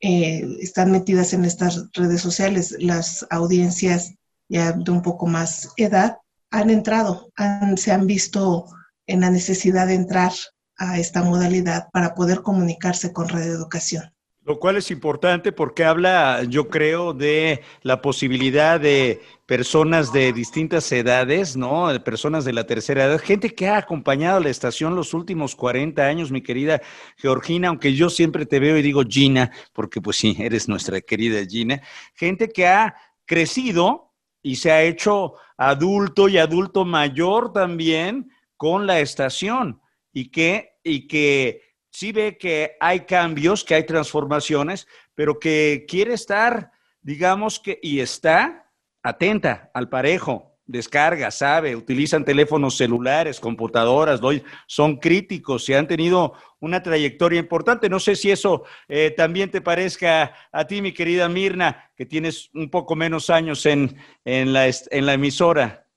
eh, 0.00 0.56
están 0.60 0.90
metidas 0.90 1.32
en 1.32 1.44
estas 1.44 1.90
redes 1.92 2.20
sociales. 2.20 2.74
Las 2.78 3.26
audiencias 3.30 4.14
ya 4.48 4.72
de 4.72 4.90
un 4.90 5.02
poco 5.02 5.26
más 5.26 5.70
edad 5.76 6.18
han 6.50 6.70
entrado, 6.70 7.30
se 7.76 7.92
han 7.92 8.06
visto 8.06 8.66
en 9.08 9.20
la 9.20 9.30
necesidad 9.30 9.88
de 9.88 9.94
entrar 9.94 10.32
a 10.76 10.98
esta 10.98 11.24
modalidad 11.24 11.88
para 11.92 12.14
poder 12.14 12.42
comunicarse 12.42 13.12
con 13.12 13.28
Red 13.28 13.50
Educación. 13.50 14.04
Lo 14.44 14.58
cual 14.58 14.76
es 14.76 14.90
importante 14.90 15.52
porque 15.52 15.84
habla, 15.84 16.42
yo 16.44 16.68
creo, 16.68 17.12
de 17.12 17.60
la 17.82 18.00
posibilidad 18.00 18.80
de 18.80 19.20
personas 19.44 20.10
de 20.10 20.32
distintas 20.32 20.90
edades, 20.90 21.54
¿no? 21.54 21.88
De 21.88 22.00
personas 22.00 22.46
de 22.46 22.54
la 22.54 22.64
tercera 22.64 23.04
edad, 23.04 23.20
gente 23.20 23.54
que 23.54 23.68
ha 23.68 23.76
acompañado 23.76 24.38
a 24.38 24.40
la 24.40 24.48
estación 24.48 24.96
los 24.96 25.12
últimos 25.12 25.54
40 25.54 26.02
años, 26.02 26.30
mi 26.30 26.40
querida 26.40 26.80
Georgina, 27.18 27.68
aunque 27.68 27.92
yo 27.92 28.08
siempre 28.08 28.46
te 28.46 28.58
veo 28.58 28.78
y 28.78 28.82
digo 28.82 29.02
Gina, 29.06 29.50
porque 29.74 30.00
pues 30.00 30.16
sí, 30.16 30.34
eres 30.38 30.66
nuestra 30.66 31.02
querida 31.02 31.44
Gina, 31.46 31.82
gente 32.14 32.48
que 32.48 32.66
ha 32.66 32.94
crecido 33.26 34.14
y 34.42 34.56
se 34.56 34.70
ha 34.72 34.82
hecho 34.82 35.34
adulto 35.58 36.26
y 36.26 36.38
adulto 36.38 36.86
mayor 36.86 37.52
también 37.52 38.30
con 38.58 38.86
la 38.86 39.00
estación 39.00 39.80
y 40.12 40.30
que, 40.30 40.74
y 40.84 41.06
que 41.08 41.62
sí 41.90 42.12
ve 42.12 42.36
que 42.36 42.76
hay 42.80 43.00
cambios, 43.00 43.64
que 43.64 43.76
hay 43.76 43.86
transformaciones, 43.86 44.86
pero 45.14 45.38
que 45.38 45.86
quiere 45.88 46.12
estar, 46.12 46.72
digamos 47.00 47.58
que, 47.58 47.78
y 47.82 48.00
está 48.00 48.70
atenta 49.02 49.70
al 49.72 49.88
parejo, 49.88 50.58
descarga, 50.66 51.30
sabe, 51.30 51.74
utilizan 51.74 52.26
teléfonos 52.26 52.76
celulares, 52.76 53.40
computadoras, 53.40 54.20
son 54.66 54.96
críticos 54.98 55.66
y 55.68 55.74
han 55.74 55.88
tenido 55.88 56.34
una 56.60 56.82
trayectoria 56.82 57.40
importante. 57.40 57.88
No 57.88 57.98
sé 57.98 58.14
si 58.16 58.30
eso 58.30 58.64
eh, 58.86 59.12
también 59.16 59.50
te 59.50 59.62
parezca 59.62 60.34
a 60.52 60.66
ti, 60.66 60.82
mi 60.82 60.92
querida 60.92 61.28
Mirna, 61.28 61.90
que 61.96 62.04
tienes 62.04 62.50
un 62.52 62.70
poco 62.70 62.94
menos 62.96 63.30
años 63.30 63.64
en, 63.64 63.96
en, 64.26 64.52
la, 64.52 64.66
en 64.66 65.06
la 65.06 65.14
emisora. 65.14 65.87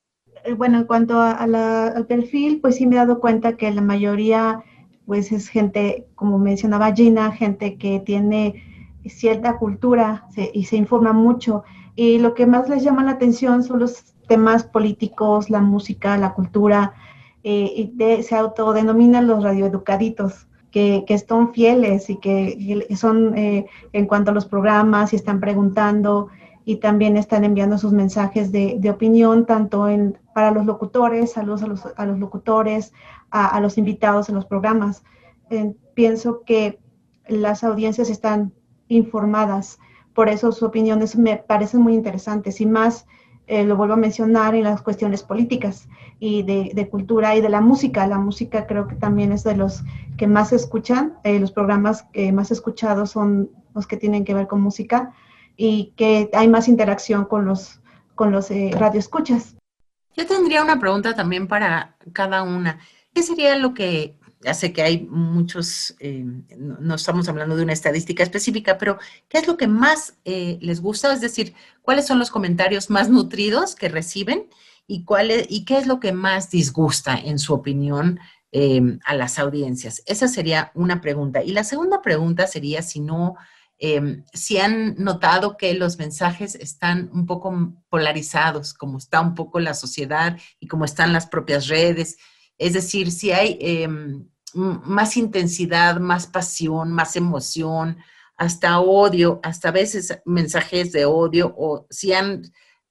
Eh, 0.43 0.53
bueno, 0.53 0.79
en 0.79 0.86
cuanto 0.86 1.19
al 1.19 2.05
perfil, 2.07 2.60
pues 2.62 2.75
sí 2.75 2.86
me 2.86 2.95
he 2.95 3.00
dado 3.00 3.19
cuenta 3.19 3.57
que 3.57 3.71
la 3.71 3.81
mayoría 3.81 4.63
pues 5.05 5.31
es 5.31 5.50
gente, 5.50 6.07
como 6.15 6.38
mencionaba 6.38 6.93
Gina, 6.93 7.31
gente 7.31 7.75
que 7.77 8.00
tiene 8.00 8.63
cierta 9.05 9.57
cultura 9.57 10.27
y 10.53 10.65
se 10.65 10.77
informa 10.77 11.12
mucho. 11.12 11.63
Y 11.95 12.19
lo 12.19 12.33
que 12.33 12.45
más 12.45 12.69
les 12.69 12.83
llama 12.83 13.03
la 13.03 13.12
atención 13.12 13.63
son 13.63 13.79
los 13.79 14.15
temas 14.27 14.63
políticos, 14.63 15.50
la 15.50 15.60
música, 15.60 16.17
la 16.17 16.33
cultura, 16.33 16.93
eh, 17.43 17.91
y 17.98 18.24
se 18.24 18.36
autodenominan 18.36 19.27
los 19.27 19.43
radioeducaditos, 19.43 20.48
que, 20.71 21.03
que 21.05 21.17
son 21.17 21.53
fieles 21.53 22.10
y 22.10 22.15
que 22.17 22.88
son 22.95 23.38
eh, 23.38 23.65
en 23.91 24.05
cuanto 24.05 24.31
a 24.31 24.33
los 24.33 24.45
programas 24.45 25.12
y 25.12 25.17
están 25.17 25.41
preguntando 25.41 26.29
y 26.63 26.77
también 26.77 27.17
están 27.17 27.43
enviando 27.43 27.77
sus 27.77 27.91
mensajes 27.91 28.51
de, 28.53 28.77
de 28.79 28.89
opinión, 28.89 29.45
tanto 29.45 29.89
en, 29.89 30.17
para 30.33 30.51
los 30.51 30.65
locutores, 30.65 31.33
saludos 31.33 31.63
a 31.63 31.67
los, 31.67 31.88
a 31.95 32.05
los 32.05 32.19
locutores, 32.19 32.93
a, 33.31 33.59
los 33.61 33.77
invitados 33.77 34.29
en 34.29 34.35
los 34.35 34.45
programas. 34.45 35.03
Eh, 35.50 35.73
pienso 35.93 36.43
que 36.45 36.79
las 37.27 37.63
audiencias 37.63 38.09
están 38.09 38.53
informadas, 38.88 39.79
por 40.13 40.29
eso 40.29 40.51
sus 40.51 40.63
opiniones 40.63 41.15
me 41.15 41.38
parecen 41.38 41.81
muy 41.81 41.93
interesantes 41.93 42.59
y 42.59 42.65
más, 42.65 43.07
eh, 43.47 43.63
lo 43.63 43.75
vuelvo 43.75 43.93
a 43.93 43.97
mencionar, 43.97 44.55
en 44.55 44.63
las 44.63 44.81
cuestiones 44.81 45.23
políticas 45.23 45.88
y 46.19 46.43
de, 46.43 46.71
de, 46.73 46.89
cultura 46.89 47.35
y 47.35 47.41
de 47.41 47.50
la 47.50 47.61
música. 47.61 48.07
La 48.07 48.17
música 48.17 48.67
creo 48.67 48.88
que 48.88 48.95
también 48.95 49.31
es 49.31 49.43
de 49.43 49.55
los 49.55 49.83
que 50.17 50.27
más 50.27 50.50
se 50.50 50.57
escuchan, 50.57 51.17
eh, 51.23 51.39
los 51.39 51.51
programas 51.51 52.03
que 52.13 52.31
más 52.31 52.51
escuchados 52.51 53.12
son 53.12 53.49
los 53.73 53.88
que 53.88 53.97
tienen 53.97 54.25
que 54.25 54.34
ver 54.34 54.47
con 54.47 54.62
música 54.62 55.13
y 55.56 55.93
que 55.95 56.29
hay 56.34 56.47
más 56.47 56.67
interacción 56.67 57.25
con 57.25 57.45
los, 57.45 57.82
con 58.15 58.32
los 58.32 58.49
radioescuchas. 58.49 59.56
Yo 60.15 60.26
tendría 60.26 60.63
una 60.63 60.80
pregunta 60.80 61.15
también 61.15 61.47
para 61.47 61.95
cada 62.13 62.43
una. 62.43 62.80
¿Qué 63.13 63.24
sería 63.24 63.58
lo 63.58 63.74
que, 63.74 64.17
ya 64.41 64.54
sé 64.54 64.74
que 64.74 64.82
hay 64.82 65.08
muchos, 65.10 65.95
eh, 66.00 66.24
no, 66.58 66.95
estamos 66.95 67.28
hablando 67.30 67.56
de 67.56 67.63
una 67.63 67.74
estadística 67.74 68.24
específica, 68.24 68.78
pero 68.78 68.97
¿qué 69.30 69.38
es 69.38 69.47
lo 69.47 69.58
que 69.58 69.67
más 69.67 70.15
eh, 70.26 70.58
les 70.62 70.82
gusta? 70.82 71.13
Es 71.13 71.21
decir, 71.21 71.54
¿cuáles 71.82 72.08
son 72.08 72.19
los 72.19 72.32
comentarios 72.32 72.89
más 72.89 73.10
nutridos 73.10 73.76
que 73.76 73.89
reciben 73.89 74.47
y, 74.88 75.06
cuál 75.06 75.32
y 75.47 75.65
qué 75.65 75.78
es 75.78 75.88
lo 75.88 76.00
que 76.00 76.12
más 76.12 76.50
disgusta, 76.50 77.17
en 77.17 77.39
su 77.39 77.54
opinión, 77.54 78.19
em, 78.52 79.00
a 79.06 79.15
las 79.15 79.39
audiencias? 79.39 80.02
Esa 80.06 80.28
sería 80.28 80.71
una 80.74 81.02
pregunta. 81.02 81.43
Y 81.43 81.52
la 81.52 81.63
segunda 81.63 82.02
pregunta 82.02 82.47
sería 82.47 82.82
si 82.82 83.00
no... 83.00 83.36
Em, 83.84 84.24
si 84.32 84.60
han 84.60 84.94
notado 85.00 85.58
que 85.58 85.74
los 85.74 85.98
mensajes 85.98 86.54
están 86.54 87.10
un 87.13 87.26
poco 87.26 87.74
polarizados, 87.89 88.76
como 88.76 89.00
está 89.00 89.20
un 89.22 89.34
poco 89.34 89.60
la 89.60 89.74
sociedad 89.74 90.38
y 90.60 90.67
como 90.67 90.86
están 90.86 91.13
las 91.13 91.26
propias 91.26 91.67
redes, 91.67 92.17
es 92.60 92.74
decir, 92.74 93.12
si 93.12 93.32
hay 93.32 93.58
em, 93.60 94.30
más 94.54 95.17
intensidad, 95.17 96.00
más 96.00 96.28
pasión, 96.28 96.91
más 96.91 97.15
emoción, 97.15 97.98
hasta 98.38 98.80
odio, 98.80 99.39
hasta 99.41 99.72
veces 99.72 100.15
mensajes 100.26 100.91
de 100.91 101.06
odio, 101.06 101.52
o 101.58 101.88
si 101.89 102.13
han, 102.13 102.44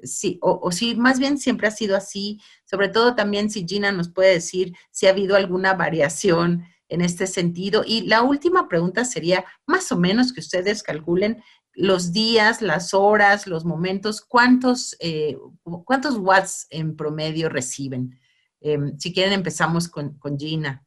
sí, 0.02 0.40
o, 0.42 0.72
si 0.72 0.96
más 0.96 1.20
bien 1.20 1.38
siempre 1.38 1.68
ha 1.68 1.70
sido 1.70 1.96
así, 1.96 2.40
sobre 2.64 2.88
todo 2.88 3.14
también 3.14 3.48
si 3.48 3.64
Gina 3.64 3.92
nos 3.92 4.08
puede 4.08 4.32
decir 4.32 4.74
si 4.90 5.06
ha 5.06 5.10
habido 5.10 5.36
alguna 5.36 5.74
variación 5.74 6.64
en 6.90 7.00
este 7.00 7.26
sentido. 7.26 7.82
Y 7.86 8.02
la 8.02 8.22
última 8.22 8.68
pregunta 8.68 9.04
sería, 9.04 9.44
más 9.66 9.90
o 9.92 9.96
menos 9.96 10.32
que 10.32 10.40
ustedes 10.40 10.82
calculen 10.82 11.42
los 11.72 12.12
días, 12.12 12.60
las 12.60 12.92
horas, 12.94 13.46
los 13.46 13.64
momentos, 13.64 14.20
cuántos, 14.20 14.96
eh, 15.00 15.36
cuántos 15.84 16.16
watts 16.18 16.66
en 16.70 16.96
promedio 16.96 17.48
reciben. 17.48 18.18
Em, 18.60 18.98
si 18.98 19.12
quieren, 19.12 19.32
empezamos 19.32 19.88
con, 19.88 20.18
Gina. 20.38 20.84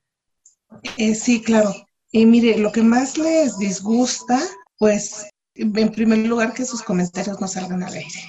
Eh, 0.98 1.16
sí, 1.16 1.42
claro. 1.42 1.74
Y 2.12 2.26
mire, 2.26 2.58
lo 2.58 2.72
que 2.72 2.84
más 2.84 3.18
les 3.18 3.58
disgusta, 3.58 4.40
pues, 4.78 5.28
en 5.56 5.92
primer 5.92 6.20
lugar, 6.20 6.54
que 6.54 6.66
sus 6.66 6.82
comentarios 6.82 7.40
no 7.40 7.48
salgan 7.48 7.84
al 7.84 7.94
aire, 7.94 8.22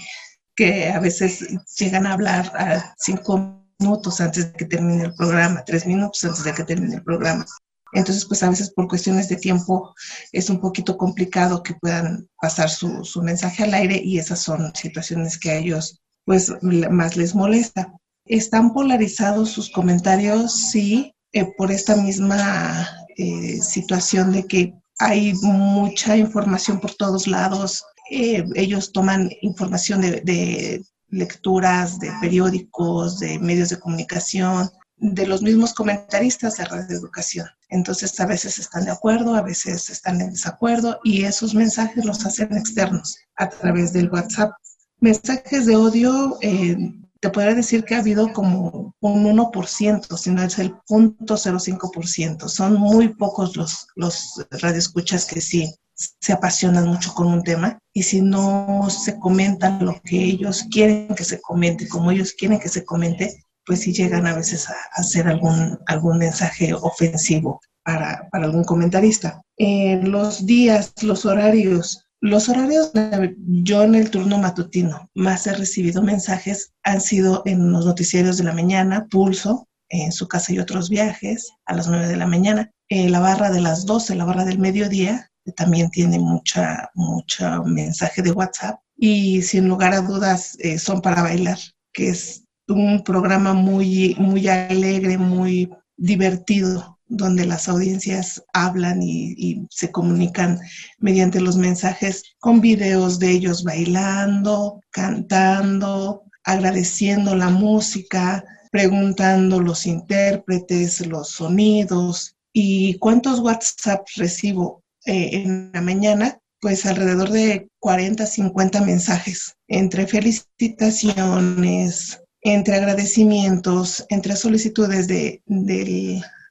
que 0.56 0.88
a 0.88 1.00
veces 1.00 1.46
llegan 1.78 2.06
a 2.06 2.14
hablar 2.14 2.52
a 2.56 2.94
cinco 2.98 3.62
minutos 3.78 4.20
antes 4.20 4.52
de 4.52 4.58
que 4.58 4.64
termine 4.64 5.04
el 5.04 5.14
programa, 5.14 5.64
tres 5.64 5.86
minutos 5.86 6.24
antes 6.24 6.44
de 6.44 6.54
que 6.54 6.64
termine 6.64 6.96
el 6.96 7.02
programa. 7.02 7.44
Entonces, 7.94 8.24
pues 8.26 8.42
a 8.42 8.50
veces 8.50 8.70
por 8.70 8.88
cuestiones 8.88 9.28
de 9.28 9.36
tiempo 9.36 9.94
es 10.32 10.50
un 10.50 10.60
poquito 10.60 10.96
complicado 10.96 11.62
que 11.62 11.74
puedan 11.74 12.28
pasar 12.40 12.68
su, 12.68 13.04
mensaje 13.22 13.64
al 13.64 13.74
aire 13.74 14.00
y 14.02 14.18
esas 14.18 14.40
son 14.40 14.72
situaciones 14.74 15.38
que 15.38 15.50
a 15.50 15.56
ellos 15.56 16.00
pues 16.24 16.52
más 16.62 17.16
les 17.16 17.34
molesta. 17.34 17.92
Están 18.24 18.72
polarizados 18.72 19.50
sus 19.50 19.70
comentarios, 19.70 20.70
sí, 20.70 21.14
eh, 21.32 21.46
por 21.56 21.70
esta 21.70 21.96
misma 21.96 22.88
eh, 23.16 23.60
situación 23.60 24.32
de 24.32 24.46
que 24.46 24.74
hay 24.98 25.34
mucha 25.34 26.16
información 26.16 26.80
por 26.80 26.94
todos 26.94 27.26
lados. 27.26 27.84
Eh, 28.10 28.44
ellos 28.54 28.92
toman 28.92 29.30
información 29.42 30.00
de, 30.00 30.82
lecturas, 31.08 31.98
de 32.00 32.10
periódicos, 32.20 33.18
de 33.20 33.38
medios 33.38 33.68
de 33.68 33.78
comunicación, 33.78 34.70
de 34.96 35.26
los 35.26 35.42
mismos 35.42 35.74
comentaristas 35.74 36.56
de 36.56 36.64
Radio 36.64 36.96
Educación. 36.96 37.46
Entonces, 37.74 38.18
a 38.20 38.26
veces 38.26 38.60
están 38.60 38.84
de 38.84 38.92
acuerdo, 38.92 39.34
a 39.34 39.42
veces 39.42 39.90
están 39.90 40.20
en 40.20 40.30
desacuerdo 40.30 41.00
y 41.02 41.24
esos 41.24 41.54
mensajes 41.54 42.04
los 42.04 42.24
hacen 42.24 42.56
externos 42.56 43.18
a 43.36 43.48
través 43.48 43.92
del 43.92 44.10
WhatsApp. 44.10 44.52
Mensajes 45.00 45.66
de 45.66 45.74
odio, 45.74 46.38
te 46.40 47.30
podría 47.30 47.54
decir 47.54 47.82
que 47.82 47.96
ha 47.96 47.98
habido 47.98 48.32
como 48.32 48.94
un 49.00 49.24
1%, 49.24 50.16
si 50.16 50.30
no 50.30 50.42
es 50.44 50.58
el 50.60 50.72
0.05%. 50.88 52.48
Son 52.48 52.74
muy 52.74 53.08
pocos 53.08 53.56
los, 53.56 53.88
los 53.96 54.46
radioescuchas 54.52 55.24
que 55.24 55.40
sí 55.40 55.74
se 55.94 56.32
apasionan 56.32 56.86
mucho 56.86 57.12
con 57.12 57.26
un 57.26 57.42
tema 57.42 57.78
y 57.92 58.04
si 58.04 58.20
no 58.20 58.88
se 58.88 59.18
comentan 59.18 59.84
lo 59.84 60.00
que 60.04 60.22
ellos 60.22 60.64
quieren 60.70 61.12
que 61.16 61.24
se 61.24 61.40
comente, 61.40 61.88
como 61.88 62.12
ellos 62.12 62.34
quieren 62.38 62.60
que 62.60 62.68
se 62.68 62.84
comente, 62.84 63.42
pues 63.66 63.80
sí 63.80 63.92
llegan 63.92 64.26
a 64.26 64.34
veces 64.34 64.68
a, 64.68 64.74
hacer 64.92 65.28
algún, 65.28 65.78
algún 65.86 66.18
mensaje 66.18 66.74
ofensivo 66.74 67.60
para, 67.84 68.28
para 68.30 68.46
algún 68.46 68.64
comentarista. 68.64 69.42
En 69.56 70.10
los 70.10 70.46
días, 70.46 70.92
los 71.02 71.26
horarios, 71.26 72.06
los 72.20 72.48
horarios, 72.48 72.90
yo 73.36 73.82
en 73.82 73.94
el 73.94 74.10
turno 74.10 74.38
matutino 74.38 75.10
más 75.14 75.46
he 75.46 75.54
recibido 75.54 76.02
mensajes, 76.02 76.72
han 76.82 77.00
sido 77.00 77.42
en 77.44 77.70
los 77.70 77.84
noticieros 77.84 78.38
de 78.38 78.44
la 78.44 78.52
mañana, 78.52 79.06
Pulso, 79.10 79.68
en 79.90 80.10
su 80.10 80.26
casa 80.26 80.52
y 80.52 80.58
otros 80.58 80.88
viajes, 80.88 81.50
a 81.66 81.74
las 81.74 81.86
9 81.86 82.08
de 82.08 82.16
la 82.16 82.26
mañana, 82.26 82.70
eh, 82.88 83.08
la 83.10 83.20
barra 83.20 83.50
de 83.50 83.60
las 83.60 83.86
12, 83.86 84.14
la 84.14 84.24
barra 84.24 84.44
del 84.44 84.58
mediodía, 84.58 85.30
también 85.56 85.90
tiene 85.90 86.18
mucha, 86.18 86.90
mucho 86.94 87.62
mensaje 87.64 88.22
de 88.22 88.32
WhatsApp 88.32 88.80
y 88.96 89.42
sin 89.42 89.68
lugar 89.68 89.92
a 89.92 90.00
dudas 90.00 90.56
eh, 90.60 90.78
son 90.78 91.02
para 91.02 91.22
bailar, 91.22 91.58
que 91.92 92.08
es 92.08 92.43
un 92.68 93.04
programa 93.04 93.52
muy, 93.52 94.16
muy 94.18 94.48
alegre, 94.48 95.18
muy, 95.18 95.70
divertido, 95.96 96.98
donde 97.06 97.46
las 97.46 97.68
audiencias 97.68 98.42
hablan 98.52 99.00
y, 99.02 99.64
se 99.70 99.92
comunican 99.92 100.58
mediante 100.98 101.40
los 101.40 101.56
mensajes 101.56 102.24
con 102.38 102.60
videos 102.60 103.18
de 103.18 103.30
ellos 103.30 103.64
bailando, 103.64 104.80
cantando, 104.90 106.22
agradeciendo 106.44 107.34
la 107.36 107.48
música, 107.50 108.44
preguntando 108.70 109.60
los 109.60 109.86
intérpretes, 109.86 111.06
los 111.06 111.30
sonidos. 111.30 112.36
Y 112.52 112.98
cuántos 112.98 113.40
WhatsApp 113.40 114.06
recibo 114.16 114.82
eh, 115.06 115.30
en 115.32 115.70
la 115.72 115.80
mañana, 115.80 116.38
pues 116.60 116.84
alrededor 116.86 117.30
de 117.30 117.68
40, 117.80 118.26
50 118.26 118.80
mensajes 118.82 119.56
entre 119.68 120.06
felicitaciones, 120.06 122.20
entre 122.44 122.76
agradecimientos, 122.76 124.04
entre 124.10 124.36
solicitudes 124.36 125.08
de, 125.08 125.42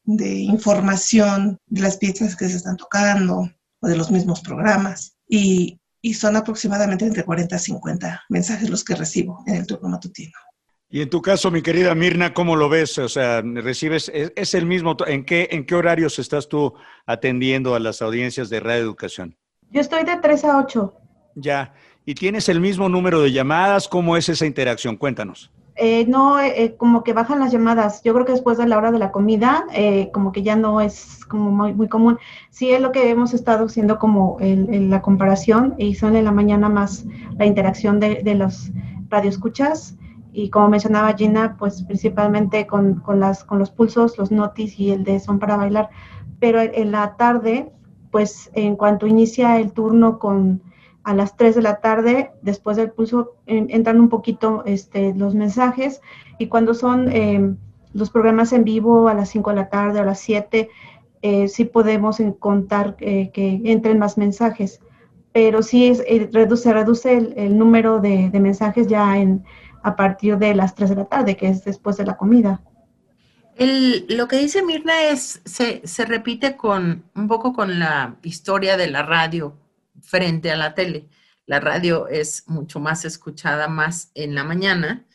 información 0.05 1.57
de 1.67 1.81
las 1.81 1.97
piezas 1.97 2.35
que 2.35 2.49
se 2.49 2.57
están 2.57 2.77
tocando 2.77 3.49
o 3.79 3.87
de 3.87 3.95
los 3.95 4.11
mismos 4.11 4.41
programas. 4.41 5.15
Y, 5.29 5.79
son 6.15 6.35
aproximadamente 6.35 7.05
entre 7.05 7.23
40 7.23 7.55
a 7.55 7.59
50 7.59 8.23
mensajes 8.27 8.69
los 8.69 8.83
que 8.83 8.93
recibo 8.93 9.41
en 9.47 9.55
el 9.55 9.65
turno 9.65 9.87
matutino. 9.87 10.33
Y 10.89 11.01
en 11.01 11.09
tu 11.09 11.21
caso, 11.21 11.49
mi 11.49 11.61
querida 11.61 11.95
Mirna, 11.95 12.33
¿cómo 12.33 12.57
lo 12.57 12.67
ves? 12.67 12.97
O 12.97 13.07
sea, 13.07 13.41
recibes, 13.41 14.11
es, 14.13 14.53
el 14.53 14.65
mismo, 14.65 14.97
¿en 15.07 15.23
qué, 15.23 15.47
¿en 15.51 15.65
qué 15.65 15.75
horarios 15.75 16.19
estás 16.19 16.49
tú 16.49 16.73
atendiendo 17.05 17.73
a 17.73 17.79
las 17.79 18.01
audiencias 18.01 18.49
de 18.49 18.59
Radio 18.59 18.81
Educación? 18.81 19.37
Yo 19.71 19.79
estoy 19.79 20.03
de 20.03 20.17
3 20.17 20.43
a 20.43 20.59
8. 20.59 20.93
Ya, 21.35 21.73
¿y 22.05 22.15
tienes 22.15 22.49
el 22.49 22.59
mismo 22.59 22.89
número 22.89 23.21
de 23.21 23.31
llamadas? 23.31 23.87
¿Cómo 23.87 24.17
es 24.17 24.27
esa 24.27 24.45
interacción? 24.45 24.97
Cuéntanos. 24.97 25.49
Eh, 25.75 26.05
no, 26.07 26.39
eh, 26.39 26.63
eh, 26.63 26.75
como 26.75 27.03
que 27.03 27.13
bajan 27.13 27.39
las 27.39 27.51
llamadas. 27.51 28.03
Yo 28.03 28.13
creo 28.13 28.25
que 28.25 28.33
después 28.33 28.57
de 28.57 28.67
la 28.67 28.77
hora 28.77 28.91
de 28.91 28.99
la 28.99 29.11
comida, 29.11 29.65
como 30.13 30.31
que 30.31 30.43
ya 30.43 30.55
no 30.55 30.81
es 30.81 31.25
como 31.25 31.51
muy, 31.51 31.73
muy, 31.73 31.87
común. 31.87 32.19
Sí 32.49 32.71
es 32.71 32.81
lo 32.81 32.91
que 32.91 33.09
hemos 33.09 33.33
estado 33.33 33.65
haciendo 33.65 33.97
como 33.99 34.37
la 34.39 35.01
comparación 35.01 35.75
y 35.77 35.95
son 35.95 36.15
en 36.15 36.25
la 36.25 36.31
mañana 36.31 36.69
más 36.69 37.05
la 37.37 37.45
interacción 37.45 37.99
de, 37.99 38.21
de 38.23 38.35
los 38.35 38.71
radioescuchas 39.09 39.97
y 40.31 40.49
como 40.49 40.69
mencionaba 40.69 41.13
Gina, 41.13 41.55
pues 41.57 41.83
principalmente 41.83 42.65
con, 42.65 42.95
con, 42.95 43.19
las, 43.19 43.43
con 43.43 43.59
los 43.59 43.69
pulsos, 43.69 44.17
los 44.17 44.31
notis 44.31 44.79
y 44.79 44.91
el 44.91 45.03
de 45.03 45.19
son 45.19 45.39
para 45.39 45.57
bailar. 45.57 45.89
Pero 46.39 46.59
en 46.59 46.91
la 46.91 47.15
tarde, 47.15 47.71
pues 48.11 48.49
en 48.53 48.75
cuanto 48.75 49.07
inicia 49.07 49.57
el 49.59 49.71
turno 49.73 50.17
con 50.19 50.61
a 51.03 51.13
las 51.13 51.35
3 51.35 51.55
de 51.55 51.61
la 51.61 51.81
tarde, 51.81 52.31
después 52.41 52.77
del 52.77 52.91
pulso, 52.91 53.35
entran 53.45 53.99
un 53.99 54.09
poquito 54.09 54.63
este, 54.65 55.13
los 55.13 55.35
mensajes 55.35 56.01
y 56.37 56.47
cuando 56.47 56.73
son 56.73 57.11
em, 57.11 57.57
los 57.93 58.09
programas 58.09 58.53
en 58.53 58.63
vivo 58.63 59.07
a 59.07 59.13
las 59.13 59.29
5 59.29 59.49
de 59.49 59.55
la 59.55 59.69
tarde 59.69 59.99
o 59.99 60.03
a 60.03 60.05
las 60.05 60.19
7, 60.19 60.69
eh, 61.21 61.47
sí 61.47 61.65
podemos 61.65 62.17
contar 62.39 62.95
eh, 62.99 63.31
que 63.33 63.61
entren 63.65 63.99
más 63.99 64.17
mensajes, 64.17 64.79
pero 65.33 65.61
sí 65.61 65.87
es, 65.87 66.01
eh, 66.07 66.29
reduce, 66.31 66.71
reduce 66.73 67.17
el, 67.17 67.57
número 67.57 67.99
de, 67.99 68.29
mensajes 68.39 68.87
ya 68.87 69.17
en, 69.17 69.43
a 69.83 69.95
partir 69.95 70.37
de 70.37 70.55
las 70.55 70.73
3 70.73 70.91
de 70.91 70.95
la 70.95 71.05
tarde, 71.05 71.35
que 71.35 71.49
es 71.49 71.65
después 71.65 71.97
de 71.97 72.05
la 72.05 72.15
comida. 72.15 72.61
lo 73.57 74.27
que 74.27 74.37
dice 74.37 74.63
Mirna 74.63 75.09
es, 75.09 75.41
se, 75.43 75.85
se 75.85 76.05
repite 76.05 76.55
con 76.55 77.03
un 77.13 77.27
poco 77.27 77.51
con 77.51 77.77
la 77.77 78.15
historia 78.23 78.77
de 78.77 78.89
la 78.89 79.03
radio 79.03 79.53
frente 80.03 80.51
a 80.51 80.55
la 80.55 80.75
tele. 80.75 81.09
La 81.45 81.59
radio 81.59 82.07
es 82.07 82.43
mucho 82.47 82.79
más 82.79 83.05
escuchada 83.05 83.67
más 83.67 84.11
en 84.13 84.35
la 84.35 84.43
mañana 84.43 85.05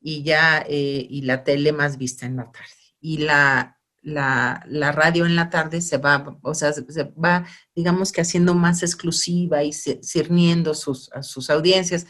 y 0.00 0.22
ya, 0.22 0.64
eh, 0.68 1.06
y 1.08 1.22
la 1.22 1.44
tele 1.44 1.72
más 1.72 1.96
vista 1.96 2.26
en 2.26 2.36
la 2.36 2.50
tarde. 2.50 2.68
Y 3.00 3.18
la, 3.18 3.78
la, 4.02 4.92
radio 4.92 5.26
en 5.26 5.36
la 5.36 5.48
tarde 5.48 5.80
se 5.80 5.98
va, 5.98 6.38
o 6.42 6.54
sea, 6.54 6.72
se 6.72 7.04
va, 7.04 7.46
digamos 7.74 8.12
que 8.12 8.20
haciendo 8.20 8.54
más 8.54 8.82
exclusiva 8.82 9.62
y 9.62 9.72
cirniendo 9.72 10.74
sus, 10.74 11.10
a 11.12 11.22
sus 11.22 11.50
audiencias. 11.50 12.06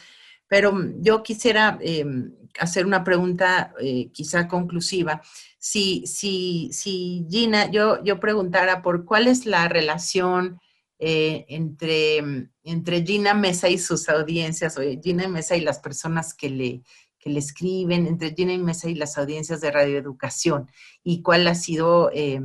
Pero 0.49 0.75
yo 0.99 1.23
quisiera 1.23 1.79
em, 1.81 2.35
hacer 2.59 2.87
una 2.87 3.05
pregunta 3.05 3.75
eh, 3.81 4.11
quizá 4.13 4.49
conclusiva. 4.49 5.23
Si, 5.59 6.07
si, 6.07 6.71
si 6.73 7.27
Gina, 7.31 7.71
yo, 7.71 8.03
yo 8.05 8.21
preguntara 8.21 8.83
por 8.83 9.05
cuál 9.05 9.29
es 9.29 9.47
la 9.47 9.69
relación 9.69 10.61
eh, 11.05 11.47
entre, 11.49 12.49
entre 12.63 13.05
Gina 13.05 13.35
Mesa 13.35 13.69
y 13.69 13.77
sus 13.77 14.09
audiencias, 14.09 14.79
o 14.79 14.83
Gina 15.03 15.27
Mesa 15.27 15.57
y 15.57 15.61
las 15.61 15.81
personas 15.81 16.33
que 16.33 16.49
le, 16.49 16.85
que 17.19 17.29
le 17.29 17.41
escriben, 17.41 18.07
entre 18.07 18.33
Gina 18.37 18.57
Mesa 18.59 18.89
y 18.89 18.95
las 18.95 19.19
audiencias 19.19 19.61
de 19.61 19.73
radioeducación, 19.73 20.71
y 21.03 21.21
cuál 21.21 21.49
ha 21.49 21.57
sido 21.57 22.13
eh, 22.15 22.41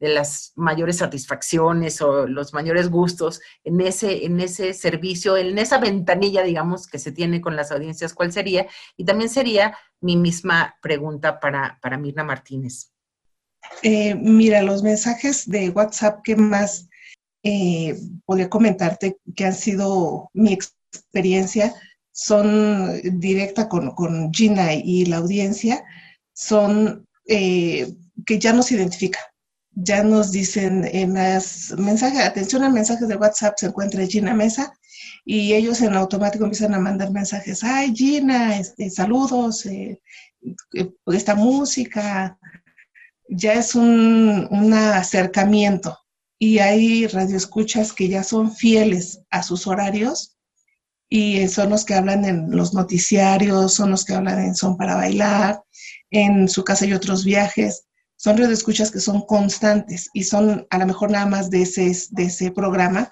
de 0.00 0.08
las 0.08 0.54
mayores 0.56 0.96
satisfacciones 0.96 2.00
o 2.00 2.26
los 2.26 2.54
mayores 2.54 2.88
gustos 2.88 3.42
en 3.62 3.78
ese, 3.82 4.24
en 4.24 4.40
ese 4.40 4.72
servicio, 4.72 5.36
en 5.36 5.58
esa 5.58 5.76
ventanilla, 5.76 6.42
digamos, 6.42 6.86
que 6.86 6.98
se 6.98 7.12
tiene 7.12 7.42
con 7.42 7.56
las 7.56 7.70
audiencias, 7.72 8.14
cuál 8.14 8.32
sería. 8.32 8.66
Y 8.96 9.04
también 9.04 9.28
sería 9.28 9.76
mi 10.00 10.16
misma 10.16 10.78
pregunta 10.80 11.40
para, 11.40 11.78
para 11.82 11.98
Mirna 11.98 12.24
Martínez. 12.24 12.90
Eh, 13.82 14.14
mira, 14.14 14.62
los 14.62 14.82
mensajes 14.82 15.46
de 15.46 15.68
WhatsApp 15.68 16.22
que 16.24 16.36
más 16.36 16.87
eh, 17.42 17.98
podría 18.24 18.48
comentarte 18.48 19.18
que 19.34 19.44
han 19.44 19.54
sido 19.54 20.30
mi 20.34 20.52
experiencia, 20.52 21.74
son 22.12 23.00
directa 23.20 23.68
con, 23.68 23.92
con 23.92 24.32
Gina 24.32 24.74
y 24.74 25.04
la 25.04 25.18
audiencia, 25.18 25.84
son 26.32 27.06
eh, 27.26 27.94
que 28.26 28.38
ya 28.38 28.52
nos 28.52 28.72
identifica. 28.72 29.20
Ya 29.80 30.02
nos 30.02 30.32
dicen 30.32 30.84
en 30.92 31.14
las 31.14 31.72
mensajes, 31.78 32.20
atención 32.20 32.64
al 32.64 32.72
mensaje 32.72 33.06
de 33.06 33.16
WhatsApp, 33.16 33.54
se 33.56 33.66
encuentra 33.66 34.06
Gina 34.06 34.34
Mesa 34.34 34.72
y 35.24 35.54
ellos 35.54 35.80
en 35.82 35.94
automático 35.94 36.44
empiezan 36.44 36.74
a 36.74 36.80
mandar 36.80 37.12
mensajes, 37.12 37.62
ay 37.62 37.94
Gina, 37.94 38.58
este, 38.58 38.90
saludos, 38.90 39.66
eh, 39.66 40.00
eh 40.74 40.90
esta 41.06 41.36
música, 41.36 42.36
ya 43.28 43.52
es 43.52 43.76
un, 43.76 44.48
un 44.50 44.74
acercamiento 44.74 45.96
y 46.38 46.58
hay 46.58 47.06
radioescuchas 47.06 47.92
que 47.92 48.08
ya 48.08 48.22
son 48.22 48.54
fieles 48.54 49.20
a 49.30 49.42
sus 49.42 49.66
horarios 49.66 50.36
y 51.08 51.48
son 51.48 51.70
los 51.70 51.84
que 51.84 51.94
hablan 51.94 52.24
en 52.24 52.50
los 52.50 52.74
noticiarios, 52.74 53.74
son 53.74 53.90
los 53.90 54.04
que 54.04 54.14
hablan 54.14 54.40
en 54.40 54.54
Son 54.54 54.76
para 54.76 54.96
Bailar, 54.96 55.62
en 56.10 56.48
Su 56.48 56.64
Casa 56.64 56.86
y 56.86 56.92
Otros 56.92 57.24
Viajes. 57.24 57.86
Son 58.16 58.36
radioescuchas 58.36 58.90
que 58.90 59.00
son 59.00 59.22
constantes 59.22 60.10
y 60.12 60.24
son 60.24 60.66
a 60.70 60.78
lo 60.78 60.86
mejor 60.86 61.10
nada 61.10 61.26
más 61.26 61.50
de 61.50 61.62
ese, 61.62 61.90
de 62.10 62.24
ese 62.24 62.50
programa 62.50 63.08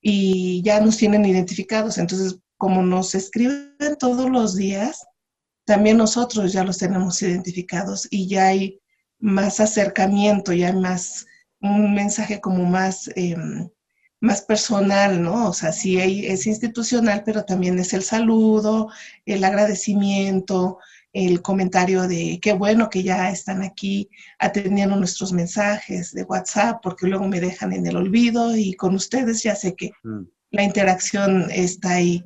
y 0.00 0.62
ya 0.62 0.80
nos 0.80 0.96
tienen 0.96 1.26
identificados. 1.26 1.98
Entonces, 1.98 2.38
como 2.56 2.82
nos 2.82 3.14
escriben 3.14 3.96
todos 3.98 4.30
los 4.30 4.56
días, 4.56 5.04
también 5.66 5.98
nosotros 5.98 6.52
ya 6.52 6.64
los 6.64 6.78
tenemos 6.78 7.20
identificados 7.20 8.08
y 8.10 8.28
ya 8.28 8.46
hay 8.46 8.80
más 9.18 9.60
acercamiento, 9.60 10.52
ya 10.52 10.68
hay 10.68 10.76
más 10.76 11.26
un 11.60 11.94
mensaje 11.94 12.40
como 12.40 12.64
más, 12.64 13.10
em, 13.16 13.68
más 14.20 14.42
personal, 14.42 15.22
¿no? 15.22 15.48
O 15.48 15.52
sea, 15.52 15.72
sí 15.72 15.98
es 15.98 16.46
institucional, 16.46 17.22
pero 17.24 17.44
también 17.44 17.78
es 17.78 17.92
el 17.92 18.02
saludo, 18.02 18.90
el 19.26 19.44
agradecimiento, 19.44 20.78
el 21.12 21.40
comentario 21.40 22.06
de 22.08 22.38
qué 22.42 22.52
bueno 22.52 22.90
que 22.90 23.02
ya 23.02 23.30
están 23.30 23.62
aquí 23.62 24.10
atendiendo 24.38 24.96
nuestros 24.96 25.32
mensajes 25.32 26.12
de 26.12 26.24
WhatsApp, 26.24 26.80
porque 26.82 27.06
luego 27.06 27.26
me 27.26 27.40
dejan 27.40 27.72
en 27.72 27.86
el 27.86 27.96
olvido 27.96 28.54
y 28.56 28.74
con 28.74 28.94
ustedes 28.94 29.42
ya 29.42 29.54
sé 29.54 29.74
que 29.74 29.92
mm. 30.04 30.22
la 30.50 30.62
interacción 30.62 31.50
está 31.50 31.94
ahí 31.94 32.24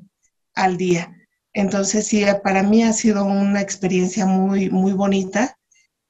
al 0.55 0.77
día. 0.77 1.14
Entonces, 1.53 2.07
sí, 2.07 2.25
para 2.43 2.62
mí 2.62 2.83
ha 2.83 2.93
sido 2.93 3.25
una 3.25 3.61
experiencia 3.61 4.27
muy, 4.27 4.71
muy 4.71 4.93
bonita. 4.93 5.57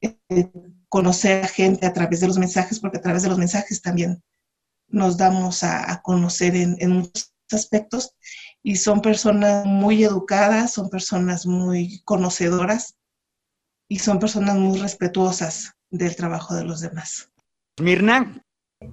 Eh, 0.01 0.51
conocer 0.91 1.45
a 1.45 1.49
gente 1.49 1.87
a 1.87 1.93
través 1.95 2.21
de 2.21 2.27
los 2.27 2.37
mensajes, 2.37 2.81
porque 2.81 2.99
a 2.99 3.01
través 3.01 3.23
de 3.23 3.31
los 3.31 3.39
mensajes 3.39 3.81
también 3.81 4.23
nos 4.89 5.17
damos 5.17 5.63
a, 5.63 6.03
conocer 6.03 6.55
en, 6.57 6.91
muchos 6.91 7.33
aspectos 7.53 8.15
y 8.63 8.77
son 8.77 9.01
personas 9.01 9.65
muy 9.65 10.05
educadas, 10.05 10.73
son 10.73 10.91
personas 10.91 11.47
muy 11.47 12.03
conocedoras 12.05 12.97
y 13.89 14.01
son 14.01 14.19
personas 14.19 14.57
muy 14.57 14.79
respetuosas 14.79 15.73
del 15.91 16.17
trabajo 16.17 16.55
de 16.55 16.65
los 16.65 16.81
demás. 16.81 17.31
Mirna. 17.81 18.43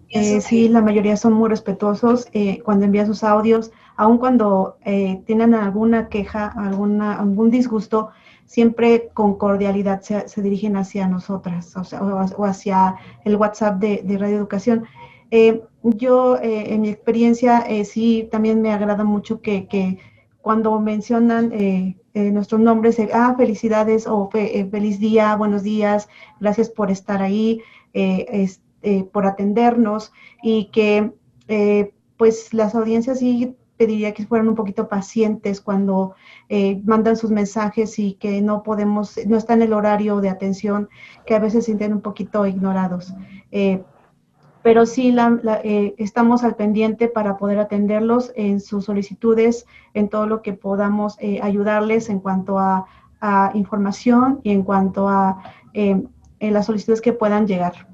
Eh, 0.10 0.42
sí, 0.42 0.70
la 0.70 0.82
mayoría 0.82 1.18
son 1.18 1.34
muy 1.34 1.50
respetuosos 1.50 2.28
eh, 2.34 2.62
cuando 2.64 2.86
envían 2.86 3.08
sus 3.08 3.24
audios, 3.24 3.72
aun 3.96 4.18
cuando 4.18 4.78
eh, 4.86 5.24
tienen 5.26 5.56
alguna 5.56 6.10
queja, 6.10 6.48
alguna, 6.48 7.20
algún 7.20 7.50
disgusto, 7.50 8.12
siempre 8.48 9.10
con 9.14 9.38
cordialidad 9.38 10.02
se, 10.02 10.42
dirigen 10.42 10.78
hacia 10.78 11.08
nosotras 11.08 11.76
o, 11.76 12.46
hacia 12.46 12.96
el 13.24 13.36
WhatsApp 13.36 13.80
de, 13.80 14.02
de 14.04 14.18
Radio 14.18 14.38
Educación. 14.38 14.88
Eh, 15.30 15.62
yo, 15.84 16.38
eh, 16.38 16.74
en 16.74 16.82
mi 16.82 16.90
experiencia, 16.90 17.60
eh, 17.60 17.86
sí, 17.86 18.28
también 18.32 18.62
me 18.62 18.72
agrada 18.72 19.04
mucho 19.04 19.42
que, 19.42 20.00
cuando 20.42 20.80
mencionan 20.80 21.52
nuestros 22.14 22.62
nombres, 22.62 22.98
ah, 23.14 23.36
felicidades 23.38 24.08
o 24.08 24.30
feliz 24.32 24.98
día, 24.98 25.36
buenos 25.36 25.62
días, 25.62 26.08
gracias 26.40 26.70
por 26.70 26.90
estar 26.90 27.22
ahí, 27.22 27.62
por 29.12 29.26
atendernos 29.26 30.14
y 30.42 30.70
que 30.72 31.12
pues 32.16 32.54
las 32.54 32.76
audiencias 32.76 33.20
sí 33.20 33.58
pediría 33.78 34.14
que 34.14 34.26
fueran 34.26 34.50
un 34.50 34.56
poquito 34.56 34.88
pacientes 34.88 35.62
cuando 35.62 36.16
eh, 36.50 36.82
mandan 36.84 37.16
sus 37.16 37.32
mensajes 37.32 37.98
y 38.00 38.14
que 38.14 38.42
no 38.42 38.64
podemos, 38.64 39.18
no 39.28 39.38
está 39.38 39.54
en 39.54 39.62
el 39.62 39.74
horario 39.74 40.20
de 40.20 40.30
atención, 40.30 40.90
que 41.26 41.36
a 41.36 41.40
veces 41.40 41.64
se 41.64 41.68
sienten 41.68 41.94
un 41.94 42.02
poquito 42.02 42.46
ignorados. 42.46 43.14
Eh, 43.52 43.84
pero 44.64 44.86
sí 44.86 45.16
eh, 45.64 45.96
estamos 45.98 46.44
al 46.44 46.56
pendiente 46.56 47.08
para 47.08 47.38
poder 47.38 47.60
atenderlos 47.60 48.34
en 48.36 48.60
sus 48.60 48.86
solicitudes, 48.86 49.66
en 49.94 50.10
todo 50.10 50.28
lo 50.28 50.42
que 50.42 50.54
podamos 50.54 51.18
ayudarles 51.42 52.10
en 52.10 52.20
cuanto 52.20 52.60
a, 52.60 52.86
a, 53.22 53.52
información 53.54 54.42
y 54.44 54.52
en 54.52 54.64
cuanto 54.64 55.08
a 55.08 55.38
las 56.40 56.66
solicitudes 56.66 57.00
que 57.00 57.14
puedan 57.14 57.48
llegar. 57.48 57.88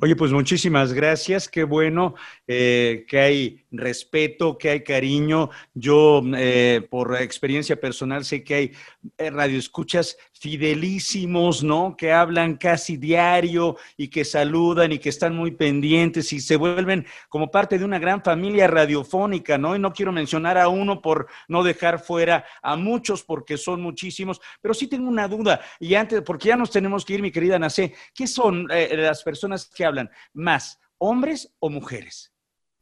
Oye, 0.00 0.14
pues 0.14 0.30
muchísimas 0.30 0.92
gracias. 0.92 1.48
Qué 1.48 1.64
bueno 1.64 2.14
eh, 2.46 3.04
que 3.08 3.18
hay 3.18 3.64
respeto, 3.72 4.56
que 4.56 4.70
hay 4.70 4.84
cariño. 4.84 5.50
Yo, 5.74 6.22
eh, 6.36 6.86
por 6.88 7.20
experiencia 7.20 7.80
personal, 7.80 8.24
sé 8.24 8.44
que 8.44 8.54
hay 8.54 8.72
eh, 9.16 9.30
radioescuchas 9.30 10.16
fidelísimos, 10.38 11.62
¿no? 11.62 11.96
Que 11.96 12.12
hablan 12.12 12.56
casi 12.56 12.96
diario 12.96 13.76
y 13.96 14.08
que 14.08 14.24
saludan 14.24 14.92
y 14.92 14.98
que 14.98 15.08
están 15.08 15.34
muy 15.34 15.50
pendientes 15.50 16.32
y 16.32 16.40
se 16.40 16.56
vuelven 16.56 17.06
como 17.28 17.50
parte 17.50 17.78
de 17.78 17.84
una 17.84 17.98
gran 17.98 18.22
familia 18.22 18.66
radiofónica, 18.66 19.58
¿no? 19.58 19.74
Y 19.74 19.78
no 19.78 19.92
quiero 19.92 20.12
mencionar 20.12 20.58
a 20.58 20.68
uno 20.68 21.02
por 21.02 21.26
no 21.48 21.62
dejar 21.62 21.98
fuera 21.98 22.44
a 22.62 22.76
muchos 22.76 23.22
porque 23.22 23.56
son 23.56 23.82
muchísimos, 23.82 24.40
pero 24.60 24.74
sí 24.74 24.86
tengo 24.86 25.08
una 25.08 25.28
duda 25.28 25.60
y 25.80 25.94
antes, 25.94 26.22
porque 26.22 26.48
ya 26.48 26.56
nos 26.56 26.70
tenemos 26.70 27.04
que 27.04 27.14
ir, 27.14 27.22
mi 27.22 27.30
querida 27.30 27.58
Nacé, 27.58 27.94
¿qué 28.14 28.26
son 28.26 28.66
las 28.68 29.22
personas 29.22 29.66
que 29.66 29.84
hablan 29.84 30.10
más, 30.32 30.78
hombres 30.98 31.52
o 31.58 31.70
mujeres? 31.70 32.32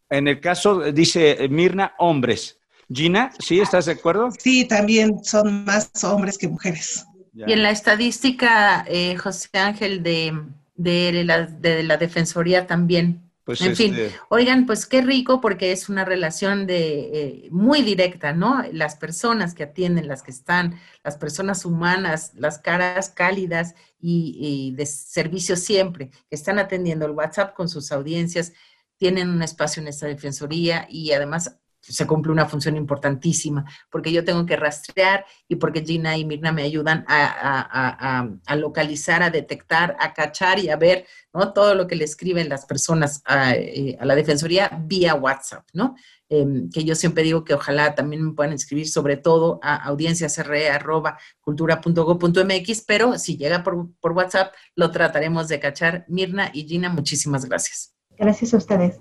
En 0.09 0.29
el 0.29 0.41
caso, 0.41 0.93
dice 0.93 1.49
Mirna, 1.49 1.95
hombres. 1.99 2.61
Gina, 2.93 3.33
¿sí 3.41 3.59
estás 3.59 3.87
de 3.87 3.93
acuerdo? 3.93 4.31
Sí, 4.39 4.65
también 4.65 5.25
son 5.25 5.65
más 5.65 5.91
hombres 6.05 6.39
que 6.39 6.47
mujeres. 6.47 7.05
Y 7.47 7.53
en 7.53 7.63
la 7.63 7.71
estadística, 7.71 8.85
eh, 8.89 9.17
José 9.17 9.59
Ángel, 9.59 10.03
de, 10.03 10.33
de, 10.75 11.25
la, 11.25 11.43
de 11.43 11.83
la 11.83 11.97
Defensoría 11.97 12.67
también. 12.67 13.23
Pues 13.45 13.61
en 13.61 13.77
fin, 13.77 13.95
este 13.95 14.19
oigan, 14.29 14.67
pues 14.67 14.87
qué 14.87 15.03
rico 15.03 15.41
porque 15.41 15.71
es 15.71 15.89
una 15.89 16.05
relación 16.05 16.67
de 16.67 16.99
eh, 17.45 17.49
muy 17.53 17.83
directa, 17.83 18.33
¿no? 18.33 18.65
Las 18.73 18.97
personas 18.97 19.55
que 19.55 19.63
atienden, 19.63 20.09
las 20.09 20.25
que 20.25 20.33
están, 20.33 20.81
las 21.05 21.17
personas 21.17 21.65
humanas, 21.65 22.33
las 22.35 22.59
caras 22.59 23.09
cálidas 23.09 23.77
y, 24.01 24.37
y 24.41 24.75
de 24.75 24.85
servicio 24.85 25.55
siempre, 25.55 26.11
que 26.11 26.35
están 26.35 26.59
atendiendo 26.59 27.07
el 27.07 27.13
WhatsApp 27.13 27.55
con 27.55 27.69
sus 27.69 27.93
audiencias, 27.93 28.53
tienen 28.97 29.31
un 29.31 29.43
espacio 29.43 29.81
en 29.81 29.89
esta 29.89 30.07
defensoría 30.07 30.89
y 30.91 31.13
además 31.13 31.57
se 31.93 32.07
cumple 32.07 32.33
una 32.33 32.47
función 32.47 32.77
importantísima, 32.77 33.65
porque 33.91 34.13
yo 34.13 34.25
tengo 34.25 34.47
que 34.47 34.57
rastrear 34.57 35.25
y 35.49 35.57
porque 35.57 35.85
Gina 35.85 36.17
y 36.17 36.25
Mirna 36.25 36.53
me 36.53 36.63
ayudan 36.63 37.05
a, 37.09 38.29
localizar, 38.57 39.23
a 39.23 39.31
detectar, 39.31 39.97
a 40.01 40.15
cachar 40.15 40.59
y 40.59 40.71
a 40.71 40.77
ver 40.77 41.07
¿no? 41.33 41.53
todo 41.53 41.75
lo 41.75 41.87
que 41.87 41.97
le 41.97 42.05
escriben 42.05 42.49
las 42.49 42.65
personas 42.67 43.23
a, 43.25 43.55
eh, 43.55 43.99
la 44.01 44.15
Defensoría 44.15 44.71
vía 44.85 45.15
WhatsApp, 45.15 45.67
¿no? 45.73 45.97
Em, 46.29 46.69
que 46.71 46.83
yo 46.83 46.97
siempre 46.97 47.23
digo 47.23 47.45
que 47.45 47.55
ojalá 47.55 47.95
también 47.95 48.25
me 48.25 48.33
puedan 48.33 48.53
escribir 48.53 48.89
sobre 48.89 49.17
todo 49.17 49.61
a 49.63 49.77
audienciasre.cultura.go.mx, 49.85 52.85
pero 52.85 53.17
si 53.19 53.37
llega 53.37 53.63
por, 53.63 53.93
por 54.01 54.11
WhatsApp, 54.13 54.53
lo 54.75 54.91
trataremos 54.91 55.47
de 55.47 55.61
cachar. 55.61 56.05
Mirna 56.09 56.51
y 56.53 56.67
Gina, 56.67 56.89
muchísimas 56.89 57.45
gracias. 57.45 57.95
Gracias 58.19 58.55
a 58.55 58.57
ustedes. 58.57 58.97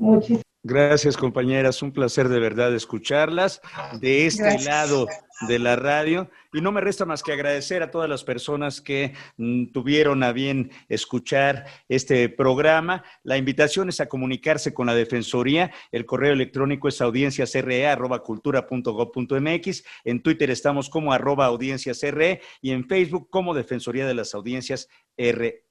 Gracias, 0.67 1.15
compañeras. 1.15 1.83
Un 1.83 1.91
placer 1.91 2.27
de 2.27 2.39
verdad 2.39 2.73
escucharlas 2.73 3.61
de 4.01 4.25
este 4.25 4.57
lado 4.63 5.05
de 5.47 5.59
la 5.59 5.75
radio. 5.75 6.31
Y 6.53 6.61
no 6.61 6.71
me 6.71 6.81
resta 6.81 7.05
más 7.05 7.21
que 7.21 7.33
agradecer 7.33 7.83
a 7.83 7.91
todas 7.91 8.09
las 8.09 8.23
personas 8.23 8.81
que 8.81 9.13
mm, 9.37 9.67
tuvieron 9.67 10.23
a 10.23 10.31
bien 10.31 10.71
escuchar 10.89 11.65
este 11.87 12.29
programa. 12.29 13.03
La 13.21 13.37
invitación 13.37 13.89
es 13.89 13.99
a 13.99 14.07
comunicarse 14.07 14.73
con 14.73 14.87
la 14.87 14.95
Defensoría. 14.95 15.71
El 15.91 16.07
correo 16.07 16.33
electrónico 16.33 16.87
es 16.87 16.99
audienciasre.cultura.gov.mx. 16.99 19.83
En 20.03 20.23
Twitter 20.23 20.49
estamos 20.49 20.89
como 20.89 21.13
arroba 21.13 21.45
audienciasre 21.45 22.41
y 22.59 22.71
en 22.71 22.87
Facebook 22.87 23.29
como 23.29 23.53
Defensoría 23.53 24.07
de 24.07 24.15
las 24.15 24.33
Audiencias 24.33 24.89
RE. 25.15 25.63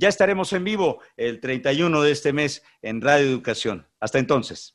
Ya 0.00 0.08
estaremos 0.08 0.50
en 0.54 0.64
vivo 0.64 1.00
el 1.18 1.40
31 1.40 2.00
de 2.00 2.10
este 2.10 2.32
mes 2.32 2.62
en 2.80 3.02
Radio 3.02 3.26
Educación. 3.26 3.86
Hasta 4.00 4.18
entonces. 4.18 4.74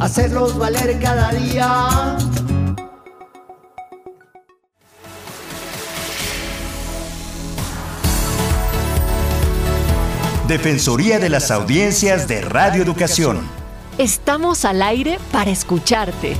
hacerlos 0.00 0.58
valer 0.58 1.00
cada 1.00 1.32
día. 1.32 2.18
Defensoría 10.48 11.18
de 11.20 11.28
las 11.28 11.52
Audiencias 11.52 12.26
de 12.26 12.40
Radio 12.40 12.82
Educación. 12.82 13.38
Estamos 13.98 14.64
al 14.64 14.82
aire 14.82 15.20
para 15.30 15.52
escucharte. 15.52 16.36